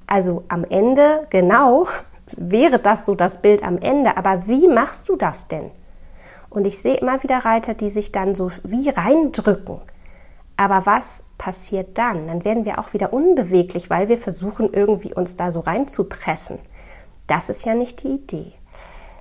also 0.08 0.44
am 0.50 0.66
Ende 0.66 1.26
genau 1.30 1.88
wäre 2.38 2.80
das 2.80 3.06
so 3.06 3.15
das 3.15 3.42
Bild 3.42 3.63
am 3.63 3.78
Ende. 3.78 4.18
Aber 4.18 4.48
wie 4.48 4.68
machst 4.68 5.10
du 5.10 5.15
das 5.15 5.48
denn? 5.48 5.72
Und 6.50 6.65
ich 6.65 6.80
sehe 6.80 6.96
immer 6.96 7.22
wieder 7.24 7.39
Reiter, 7.39 7.74
die 7.74 7.89
sich 7.89 8.12
dann 8.12 8.36
so 8.36 8.52
wie 8.63 8.89
reindrücken. 8.89 9.82
Aber 10.58 10.86
was 10.86 11.24
passiert 11.38 11.98
dann? 11.98 12.28
Dann 12.28 12.44
werden 12.44 12.65
wir 12.65 12.80
auch 12.80 12.94
wieder 12.94 13.13
unbeweglich, 13.13 13.89
weil 13.89 14.10
wir 14.10 14.18
versuchen, 14.18 14.74
irgendwie 14.74 15.13
uns 15.13 15.36
da 15.38 15.52
so 15.52 15.62
reinzupressen. 15.62 16.60
Das 17.28 17.50
ist 17.50 17.65
ja 17.65 17.76
nicht 17.76 18.04
die 18.04 18.15
Idee. 18.15 18.54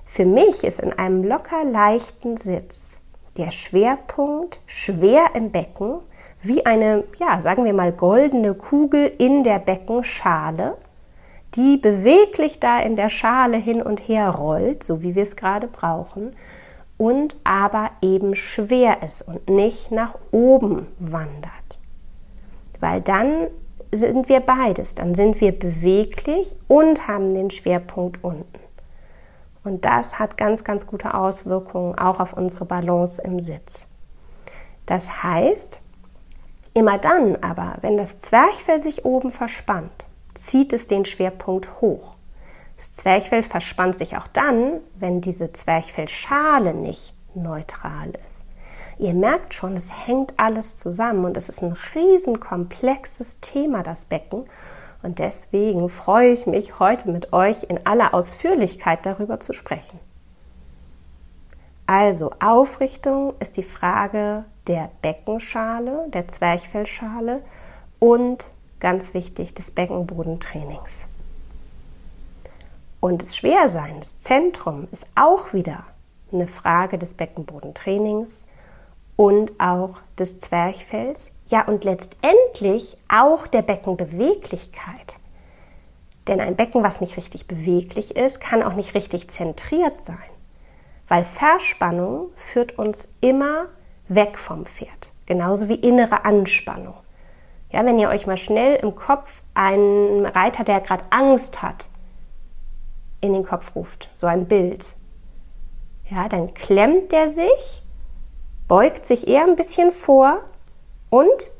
Für 0.04 0.24
mich 0.24 0.64
ist 0.64 0.80
in 0.80 0.92
einem 0.92 1.22
locker 1.22 1.64
leichten 1.64 2.38
Sitz 2.38 2.96
der 3.36 3.52
Schwerpunkt 3.52 4.60
schwer 4.66 5.26
im 5.34 5.52
Becken, 5.52 6.00
wie 6.40 6.66
eine, 6.66 7.04
ja, 7.18 7.40
sagen 7.42 7.64
wir 7.64 7.72
mal, 7.72 7.92
goldene 7.92 8.54
Kugel 8.54 9.12
in 9.18 9.44
der 9.44 9.58
Beckenschale 9.58 10.76
die 11.54 11.76
beweglich 11.76 12.60
da 12.60 12.80
in 12.80 12.96
der 12.96 13.08
Schale 13.08 13.56
hin 13.56 13.82
und 13.82 14.00
her 14.00 14.30
rollt, 14.30 14.82
so 14.82 15.02
wie 15.02 15.14
wir 15.14 15.22
es 15.22 15.36
gerade 15.36 15.66
brauchen, 15.66 16.36
und 16.96 17.36
aber 17.44 17.90
eben 18.02 18.34
schwer 18.34 19.02
ist 19.02 19.22
und 19.22 19.48
nicht 19.48 19.90
nach 19.90 20.16
oben 20.30 20.88
wandert. 20.98 21.78
Weil 22.80 23.00
dann 23.00 23.48
sind 23.92 24.28
wir 24.28 24.40
beides, 24.40 24.94
dann 24.94 25.14
sind 25.14 25.40
wir 25.40 25.52
beweglich 25.52 26.56
und 26.66 27.08
haben 27.08 27.32
den 27.32 27.50
Schwerpunkt 27.50 28.22
unten. 28.22 28.58
Und 29.64 29.84
das 29.84 30.18
hat 30.18 30.36
ganz, 30.36 30.64
ganz 30.64 30.86
gute 30.86 31.14
Auswirkungen 31.14 31.98
auch 31.98 32.20
auf 32.20 32.32
unsere 32.32 32.64
Balance 32.64 33.22
im 33.22 33.40
Sitz. 33.40 33.86
Das 34.86 35.22
heißt, 35.22 35.80
immer 36.74 36.98
dann 36.98 37.36
aber, 37.42 37.76
wenn 37.80 37.96
das 37.96 38.18
Zwerchfell 38.20 38.80
sich 38.80 39.04
oben 39.04 39.30
verspannt, 39.30 40.07
zieht 40.38 40.72
es 40.72 40.86
den 40.86 41.04
Schwerpunkt 41.04 41.80
hoch. 41.80 42.14
Das 42.76 42.92
Zwerchfell 42.92 43.42
verspannt 43.42 43.96
sich 43.96 44.16
auch 44.16 44.28
dann, 44.28 44.80
wenn 44.96 45.20
diese 45.20 45.52
Zwerchfellschale 45.52 46.74
nicht 46.74 47.12
neutral 47.34 48.12
ist. 48.26 48.46
Ihr 48.98 49.14
merkt 49.14 49.54
schon, 49.54 49.76
es 49.76 50.06
hängt 50.06 50.34
alles 50.36 50.74
zusammen 50.74 51.24
und 51.24 51.36
es 51.36 51.48
ist 51.48 51.62
ein 51.62 51.76
riesenkomplexes 51.94 53.40
Thema, 53.40 53.82
das 53.82 54.06
Becken. 54.06 54.44
Und 55.02 55.20
deswegen 55.20 55.88
freue 55.88 56.32
ich 56.32 56.46
mich, 56.46 56.80
heute 56.80 57.10
mit 57.10 57.32
euch 57.32 57.64
in 57.64 57.86
aller 57.86 58.14
Ausführlichkeit 58.14 59.06
darüber 59.06 59.38
zu 59.38 59.52
sprechen. 59.52 60.00
Also, 61.86 62.32
Aufrichtung 62.40 63.34
ist 63.40 63.56
die 63.56 63.62
Frage 63.62 64.44
der 64.66 64.90
Beckenschale, 65.00 66.06
der 66.12 66.28
Zwerchfellschale 66.28 67.42
und 67.98 68.46
ganz 68.80 69.14
wichtig, 69.14 69.54
des 69.54 69.70
Beckenbodentrainings. 69.70 71.06
Und 73.00 73.22
das 73.22 73.36
Schwersein, 73.36 73.98
das 73.98 74.18
Zentrum, 74.18 74.88
ist 74.90 75.06
auch 75.14 75.52
wieder 75.52 75.84
eine 76.32 76.48
Frage 76.48 76.98
des 76.98 77.14
Beckenbodentrainings 77.14 78.44
und 79.16 79.58
auch 79.60 79.96
des 80.18 80.40
Zwerchfells. 80.40 81.32
Ja, 81.46 81.66
und 81.66 81.84
letztendlich 81.84 82.96
auch 83.08 83.46
der 83.46 83.62
Beckenbeweglichkeit. 83.62 85.16
Denn 86.26 86.40
ein 86.40 86.56
Becken, 86.56 86.82
was 86.82 87.00
nicht 87.00 87.16
richtig 87.16 87.46
beweglich 87.46 88.14
ist, 88.16 88.40
kann 88.40 88.62
auch 88.62 88.74
nicht 88.74 88.94
richtig 88.94 89.30
zentriert 89.30 90.02
sein. 90.02 90.16
Weil 91.08 91.24
Verspannung 91.24 92.28
führt 92.36 92.78
uns 92.78 93.08
immer 93.22 93.66
weg 94.08 94.38
vom 94.38 94.66
Pferd. 94.66 95.10
Genauso 95.24 95.68
wie 95.68 95.74
innere 95.74 96.24
Anspannung. 96.24 96.94
Ja, 97.70 97.84
wenn 97.84 97.98
ihr 97.98 98.08
euch 98.08 98.26
mal 98.26 98.36
schnell 98.36 98.76
im 98.76 98.96
Kopf 98.96 99.42
einen 99.54 100.24
Reiter, 100.24 100.64
der 100.64 100.80
gerade 100.80 101.04
Angst 101.10 101.62
hat, 101.62 101.88
in 103.20 103.32
den 103.32 103.44
Kopf 103.44 103.74
ruft, 103.74 104.08
so 104.14 104.26
ein 104.26 104.46
Bild, 104.46 104.94
ja, 106.08 106.28
dann 106.28 106.54
klemmt 106.54 107.12
der 107.12 107.28
sich, 107.28 107.82
beugt 108.66 109.04
sich 109.04 109.28
eher 109.28 109.44
ein 109.44 109.56
bisschen 109.56 109.92
vor 109.92 110.38
und 111.10 111.50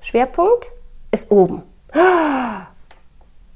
Schwerpunkt 0.00 0.72
ist 1.12 1.30
oben. 1.30 1.62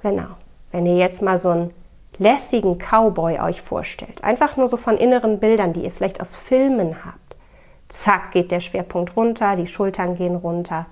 Genau. 0.03 0.29
Wenn 0.71 0.87
ihr 0.87 0.97
jetzt 0.97 1.23
mal 1.23 1.39
so 1.39 1.51
einen 1.51 1.75
lässigen 2.19 2.79
Cowboy 2.79 3.41
euch 3.41 3.61
vorstellt, 3.63 4.23
einfach 4.23 4.57
nur 4.57 4.69
so 4.69 4.77
von 4.77 4.97
inneren 4.97 5.41
Bildern, 5.41 5.73
die 5.73 5.81
ihr 5.81 5.91
vielleicht 5.91 6.21
aus 6.21 6.37
Filmen 6.37 7.05
habt. 7.05 7.37
Zack, 7.89 8.33
geht 8.33 8.51
der 8.51 8.61
Schwerpunkt 8.61 9.17
runter, 9.17 9.57
die 9.57 9.67
Schultern 9.67 10.17
gehen 10.17 10.37
runter. 10.37 10.87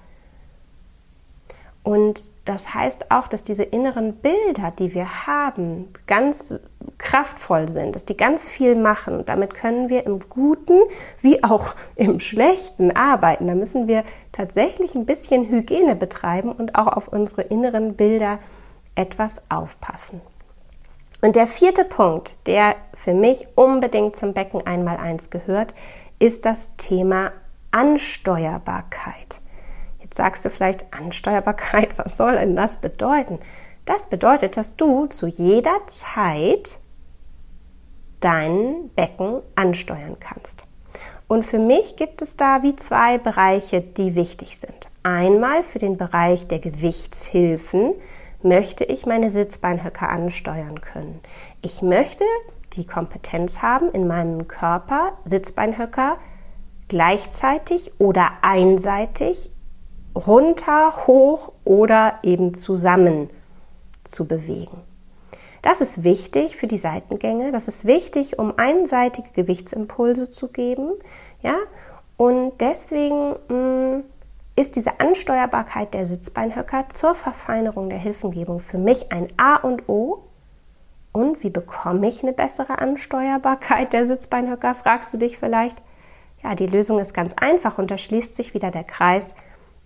Und 1.85 2.23
das 2.47 2.73
heißt 2.73 3.11
auch, 3.11 3.29
dass 3.29 3.45
diese 3.45 3.63
inneren 3.63 4.15
Bilder, 4.15 4.73
die 4.77 4.95
wir 4.95 5.27
haben, 5.27 5.93
ganz 6.07 6.55
kraftvoll 6.97 7.69
sind, 7.69 7.95
dass 7.95 8.07
die 8.07 8.17
ganz 8.17 8.51
viel 8.51 8.75
machen. 8.75 9.19
Und 9.19 9.29
damit 9.29 9.55
können 9.55 9.91
wir 9.91 10.07
im 10.07 10.19
Guten 10.31 10.81
wie 11.21 11.45
auch 11.45 11.75
im 11.95 12.21
Schlechten 12.21 12.97
arbeiten. 12.97 13.47
Da 13.47 13.55
müssen 13.55 13.87
wir 13.87 14.03
tatsächlich 14.33 14.95
ein 14.95 15.05
bisschen 15.05 15.47
Hygiene 15.51 15.95
betreiben 15.95 16.53
und 16.53 16.75
auch 16.75 16.87
auf 16.87 17.09
unsere 17.09 17.43
inneren 17.43 17.95
Bilder 17.95 18.39
etwas 18.95 19.43
aufpassen. 19.51 20.23
Und 21.21 21.37
der 21.37 21.47
vierte 21.47 21.85
Punkt, 21.85 22.35
der 22.47 22.77
für 22.95 23.13
mich 23.13 23.47
unbedingt 23.57 24.17
zum 24.17 24.33
Becken 24.33 24.67
einmal 24.67 24.97
eins 24.97 25.29
gehört, 25.29 25.75
ist 26.19 26.47
das 26.47 26.77
Thema 26.77 27.33
Ansteuerbarkeit 27.73 29.43
sagst 30.17 30.45
du 30.45 30.51
vielleicht 30.51 30.93
Ansteuerbarkeit, 30.93 31.97
was 31.99 32.17
soll 32.17 32.37
denn 32.37 32.57
das 32.57 32.79
bedeuten? 32.79 33.39
Das 33.85 34.07
bedeutet, 34.07 34.57
dass 34.57 34.77
du 34.77 35.07
zu 35.07 35.27
jeder 35.27 35.87
Zeit 35.87 36.79
dein 38.21 38.91
Becken 38.95 39.43
ansteuern 39.55 40.17
kannst. 40.19 40.65
Und 41.29 41.45
für 41.45 41.59
mich 41.59 41.97
gibt 41.97 42.23
es 42.23 42.37
da 42.37 42.63
wie 42.63 42.77
zwei 42.77 43.19
Bereiche, 43.19 43.81
die 43.81 44.15
wichtig 44.15 44.59
sind. 44.59 44.89
Einmal 45.03 45.63
für 45.63 45.79
den 45.79 45.97
Bereich 45.97 46.49
der 46.49 46.59
Gewichtshilfen 46.59 47.95
möchte 48.43 48.85
ich 48.85 49.07
meine 49.07 49.31
Sitzbeinhöcker 49.31 50.09
ansteuern 50.09 50.81
können. 50.81 51.21
Ich 51.63 51.83
möchte 51.83 52.25
die 52.75 52.87
Kompetenz 52.87 53.63
haben, 53.63 53.91
in 53.91 54.07
meinem 54.07 54.49
Körper 54.49 55.13
Sitzbeinhöcker 55.25 56.19
gleichzeitig 56.89 57.93
oder 57.99 58.33
einseitig 58.43 59.51
runter, 60.15 61.07
hoch 61.07 61.53
oder 61.65 62.19
eben 62.23 62.55
zusammen 62.55 63.31
zu 64.05 64.27
bewegen. 64.27 64.81
Das 65.63 65.81
ist 65.81 66.05
wichtig 66.05 66.57
für 66.57 66.67
die 66.67 66.79
Seitengänge, 66.79 67.51
das 67.51 67.69
ist 67.69 67.87
wichtig, 67.87 68.39
um 68.39 68.59
einseitige 68.59 69.31
Gewichtsimpulse 69.31 70.31
zu 70.31 70.49
geben, 70.49 70.93
ja? 71.43 71.57
Und 72.17 72.61
deswegen 72.61 73.35
mh, 73.49 73.97
mm, 73.97 74.05
ist 74.57 74.77
diese 74.77 75.01
Ansteuerbarkeit 75.01 75.95
der 75.95 76.07
Sitzbeinhöcker 76.07 76.89
zur 76.89 77.15
Verfeinerung 77.15 77.89
der 77.89 77.99
Hilfengebung 77.99 78.61
für 78.61 78.79
mich 78.79 79.11
ein 79.11 79.29
A 79.37 79.57
und 79.57 79.89
O. 79.89 80.23
Und 81.13 81.43
wie 81.43 81.51
bekomme 81.51 82.09
ich 82.09 82.23
eine 82.23 82.33
bessere 82.33 82.79
Ansteuerbarkeit 82.79 83.93
der 83.93 84.07
Sitzbeinhöcker, 84.07 84.75
fragst 84.75 85.13
du 85.13 85.17
dich 85.17 85.39
vielleicht. 85.39 85.83
Ja, 86.43 86.55
die 86.55 86.67
Lösung 86.67 86.99
ist 86.99 87.15
ganz 87.15 87.35
einfach 87.35 87.79
und 87.79 87.91
da 87.91 87.99
schließt 87.99 88.37
sich 88.37 88.55
wieder 88.55 88.71
der 88.71 88.85
Kreis 88.85 89.35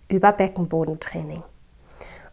über 0.09 0.33
Beckenbodentraining. 0.33 1.43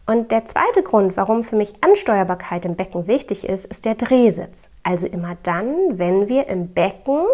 Und 0.06 0.30
der 0.30 0.44
zweite 0.44 0.84
Grund, 0.84 1.16
warum 1.16 1.42
für 1.42 1.56
mich 1.56 1.72
Ansteuerbarkeit 1.80 2.64
im 2.64 2.76
Becken 2.76 3.08
wichtig 3.08 3.44
ist, 3.44 3.66
ist 3.66 3.84
der 3.84 3.96
Drehsitz. 3.96 4.70
Also 4.84 5.08
immer 5.08 5.36
dann, 5.42 5.98
wenn 5.98 6.28
wir 6.28 6.48
im 6.48 6.68
Becken 6.68 7.26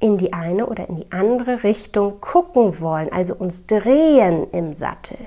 in 0.00 0.16
die 0.16 0.32
eine 0.32 0.66
oder 0.66 0.88
in 0.88 0.96
die 0.96 1.12
andere 1.12 1.62
Richtung 1.62 2.20
gucken 2.20 2.80
wollen, 2.80 3.12
also 3.12 3.34
uns 3.34 3.66
drehen 3.66 4.50
im 4.52 4.72
Sattel. 4.72 5.18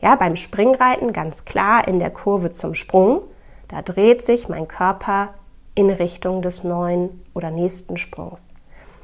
Ja, 0.00 0.16
beim 0.16 0.36
Springreiten 0.36 1.12
ganz 1.12 1.44
klar 1.44 1.86
in 1.86 1.98
der 1.98 2.10
Kurve 2.10 2.50
zum 2.50 2.74
Sprung, 2.74 3.22
da 3.68 3.82
dreht 3.82 4.22
sich 4.22 4.48
mein 4.48 4.68
Körper 4.68 5.34
in 5.74 5.90
Richtung 5.90 6.42
des 6.42 6.64
neuen 6.64 7.22
oder 7.34 7.50
nächsten 7.50 7.98
Sprungs. 7.98 8.54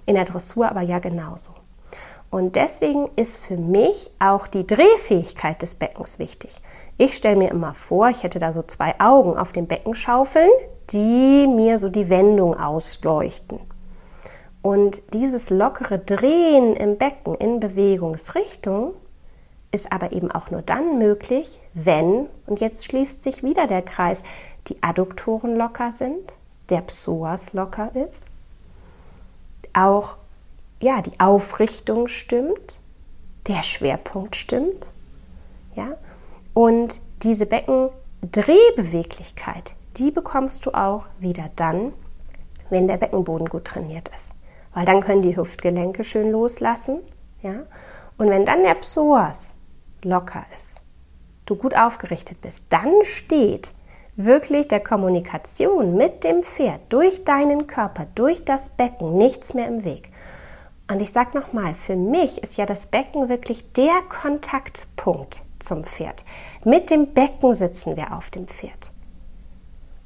In 0.07 0.15
der 0.15 0.25
Dressur 0.25 0.71
aber 0.71 0.81
ja 0.81 0.99
genauso. 0.99 1.51
Und 2.33 2.57
deswegen 2.57 3.11
ist 3.15 3.37
für 3.37 3.59
mich 3.59 4.11
auch 4.19 4.47
die 4.47 4.67
Drehfähigkeit 4.67 5.61
des 5.61 5.75
Beckens 5.75 6.19
wichtig. 6.19 6.63
Ich 6.97 7.15
stelle 7.15 7.37
mir 7.37 7.51
immer 7.51 7.75
vor, 7.75 8.09
ich 8.09 8.23
hätte 8.23 8.39
da 8.39 8.55
so 8.55 8.63
zwei 8.63 8.99
Augen 8.99 9.37
auf 9.37 9.53
den 9.53 9.67
Beckenschaufeln, 9.67 10.49
die 10.89 11.47
mir 11.47 11.77
so 11.77 11.91
die 11.91 12.09
Wendung 12.09 12.59
ausleuchten. 12.59 13.61
Und 14.63 15.13
dieses 15.13 15.51
lockere 15.51 15.99
Drehen 15.99 16.75
im 16.75 16.97
Becken 16.97 17.35
in 17.35 17.61
Bewegungsrichtung 17.61 18.95
ist 19.71 19.93
aber 19.93 20.13
eben 20.13 20.33
auch 20.33 20.51
nur 20.51 20.63
dann 20.63 20.99
möglich, 20.99 21.61
wenn, 21.75 22.29
und 22.47 22.61
jetzt 22.61 22.87
schließt 22.87 23.23
sich 23.23 23.43
wieder 23.43 23.67
der 23.67 23.83
Kreis, 23.83 24.25
die 24.69 24.83
Adduktoren 24.83 25.55
locker 25.55 25.93
sind, 25.93 26.33
der 26.71 26.81
Psoas 26.81 27.53
locker 27.53 27.91
ist, 27.95 28.25
auch 29.75 30.17
ja, 30.83 31.01
die 31.01 31.19
Aufrichtung 31.21 32.09
stimmt, 32.09 32.81
der 33.47 33.63
Schwerpunkt 33.63 34.37
stimmt, 34.37 34.91
ja, 35.75 35.97
und 36.55 37.01
diese 37.23 37.47
Beckendrehbeweglichkeit, 37.47 39.75
die 39.97 40.11
bekommst 40.11 40.67
du 40.67 40.75
auch 40.75 41.05
wieder 41.19 41.49
dann, 41.57 41.95
wenn 42.69 42.89
der 42.89 42.97
Beckenboden 42.97 43.49
gut 43.49 43.65
trainiert 43.65 44.11
ist. 44.15 44.35
Weil 44.75 44.85
dann 44.85 45.03
können 45.03 45.23
die 45.23 45.37
Hüftgelenke 45.37 46.03
schön 46.03 46.33
loslassen, 46.33 46.99
ja, 47.43 47.63
und 48.19 48.29
wenn 48.29 48.45
dann 48.45 48.63
der 48.63 48.75
Psoas 48.75 49.59
locker 50.03 50.45
ist, 50.59 50.81
du 51.47 51.55
gut 51.55 51.77
aufgerichtet 51.77 52.41
bist, 52.41 52.65
dann 52.71 52.93
steht 53.05 53.71
wirklich 54.17 54.67
der 54.69 54.81
Kommunikation 54.81 55.97
mit 55.97 56.25
dem 56.25 56.43
Pferd 56.43 56.81
durch 56.89 57.23
deinen 57.25 57.69
Körper, 57.69 58.07
durch 58.15 58.45
das 58.45 58.71
Becken 58.71 59.17
nichts 59.17 59.55
mehr 59.55 59.69
im 59.69 59.85
Weg. 59.85 60.12
Und 60.89 61.01
ich 61.01 61.13
sage 61.13 61.39
nochmal, 61.39 61.75
für 61.75 61.97
mich 61.97 62.43
ist 62.43 62.57
ja 62.57 62.67
das 62.67 62.87
Becken 62.87 63.29
wirklich 63.29 63.73
der 63.73 64.03
Kontaktpunkt 64.09 65.43
zum 65.59 65.85
Pferd. 65.85 66.25
Mit 66.65 66.91
dem 66.91 67.15
Becken 67.15 67.55
sitzen 67.55 67.97
wir 67.97 68.17
auf 68.17 68.31
dem 68.31 68.47
Pferd. 68.47 68.91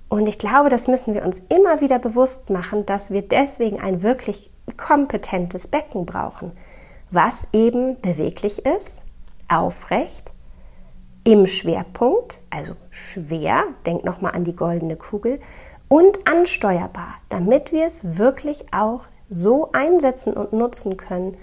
Und 0.09 0.29
ich 0.29 0.39
glaube, 0.39 0.69
das 0.69 0.87
müssen 0.87 1.15
wir 1.15 1.25
uns 1.25 1.41
immer 1.49 1.81
wieder 1.81 1.99
bewusst 1.99 2.51
machen, 2.51 2.87
dass 2.87 3.11
wir 3.11 3.23
deswegen 3.23 3.81
ein 3.81 4.03
wirklich 4.03 4.51
kompetentes 4.77 5.69
Becken 5.69 6.07
brauchen, 6.07 6.53
was 7.11 7.49
eben 7.53 8.01
beweglich 8.01 8.65
ist, 8.65 9.03
aufrecht, 9.49 10.33
im 11.25 11.47
Schwerpunkt, 11.47 12.39
also 12.51 12.75
schwer, 12.91 13.65
denk 13.85 14.05
nochmal 14.05 14.33
an 14.33 14.45
die 14.45 14.55
goldene 14.55 14.97
Kugel, 14.97 15.41
und 15.89 16.29
ansteuerbar, 16.29 17.17
damit 17.29 17.73
wir 17.73 17.87
es 17.87 18.17
wirklich 18.19 18.73
auch 18.73 19.03
so 19.29 19.71
einsetzen 19.73 20.33
und 20.33 20.53
nutzen 20.53 20.97
können, 20.97 21.37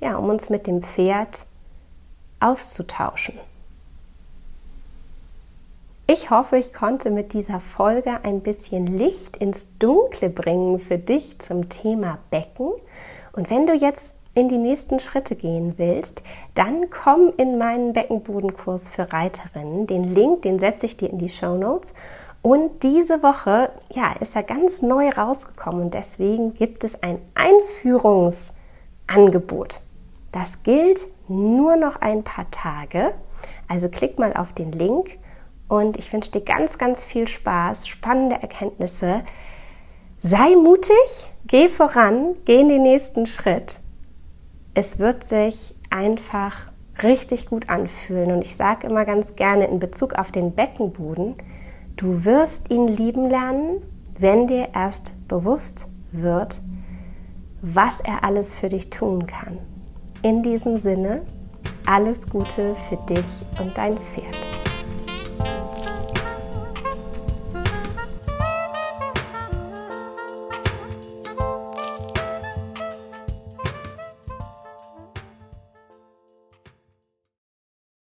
ja, 0.00 0.16
um 0.16 0.28
uns 0.28 0.50
mit 0.50 0.66
dem 0.66 0.82
Pferd 0.82 1.44
auszutauschen. 2.40 3.34
Ich 6.08 6.30
hoffe, 6.30 6.56
ich 6.56 6.72
konnte 6.72 7.10
mit 7.10 7.32
dieser 7.32 7.58
Folge 7.58 8.20
ein 8.22 8.40
bisschen 8.40 8.86
Licht 8.98 9.36
ins 9.38 9.66
Dunkle 9.80 10.30
bringen 10.30 10.78
für 10.78 10.98
dich 10.98 11.40
zum 11.40 11.68
Thema 11.68 12.18
Becken. 12.30 12.70
Und 13.32 13.50
wenn 13.50 13.66
du 13.66 13.72
jetzt 13.72 14.12
in 14.32 14.48
die 14.48 14.58
nächsten 14.58 15.00
Schritte 15.00 15.34
gehen 15.34 15.74
willst, 15.78 16.22
dann 16.54 16.90
komm 16.90 17.32
in 17.38 17.58
meinen 17.58 17.92
Beckenbodenkurs 17.92 18.88
für 18.88 19.12
Reiterinnen. 19.12 19.88
Den 19.88 20.14
Link, 20.14 20.42
den 20.42 20.60
setze 20.60 20.86
ich 20.86 20.96
dir 20.96 21.10
in 21.10 21.18
die 21.18 21.28
Show 21.28 21.56
Notes. 21.56 21.94
Und 22.46 22.84
diese 22.84 23.24
Woche, 23.24 23.72
ja, 23.90 24.12
ist 24.20 24.36
er 24.36 24.44
ganz 24.44 24.80
neu 24.80 25.08
rausgekommen 25.08 25.86
und 25.86 25.94
deswegen 25.94 26.54
gibt 26.54 26.84
es 26.84 27.02
ein 27.02 27.18
Einführungsangebot. 27.34 29.80
Das 30.30 30.62
gilt 30.62 31.08
nur 31.26 31.74
noch 31.74 31.96
ein 31.96 32.22
paar 32.22 32.48
Tage. 32.52 33.12
Also 33.66 33.88
klick 33.88 34.20
mal 34.20 34.32
auf 34.32 34.52
den 34.52 34.70
Link 34.70 35.18
und 35.66 35.96
ich 35.96 36.12
wünsche 36.12 36.30
dir 36.30 36.42
ganz, 36.42 36.78
ganz 36.78 37.04
viel 37.04 37.26
Spaß, 37.26 37.88
spannende 37.88 38.36
Erkenntnisse. 38.36 39.24
Sei 40.22 40.54
mutig, 40.54 41.28
geh 41.48 41.68
voran, 41.68 42.36
geh 42.44 42.60
in 42.60 42.68
den 42.68 42.84
nächsten 42.84 43.26
Schritt. 43.26 43.80
Es 44.72 45.00
wird 45.00 45.24
sich 45.24 45.74
einfach 45.90 46.70
richtig 47.02 47.50
gut 47.50 47.68
anfühlen 47.68 48.30
und 48.30 48.42
ich 48.42 48.54
sage 48.54 48.86
immer 48.86 49.04
ganz 49.04 49.34
gerne 49.34 49.66
in 49.66 49.80
Bezug 49.80 50.14
auf 50.14 50.30
den 50.30 50.54
Beckenboden, 50.54 51.34
Du 51.96 52.26
wirst 52.26 52.70
ihn 52.70 52.88
lieben 52.88 53.30
lernen, 53.30 53.80
wenn 54.18 54.46
dir 54.46 54.68
erst 54.74 55.12
bewusst 55.28 55.86
wird, 56.12 56.60
was 57.62 58.00
er 58.02 58.22
alles 58.22 58.52
für 58.52 58.68
dich 58.68 58.90
tun 58.90 59.26
kann. 59.26 59.56
In 60.20 60.42
diesem 60.42 60.76
Sinne, 60.76 61.22
alles 61.86 62.28
Gute 62.28 62.76
für 62.90 62.96
dich 63.08 63.24
und 63.58 63.78
dein 63.78 63.96
Pferd. 63.96 64.65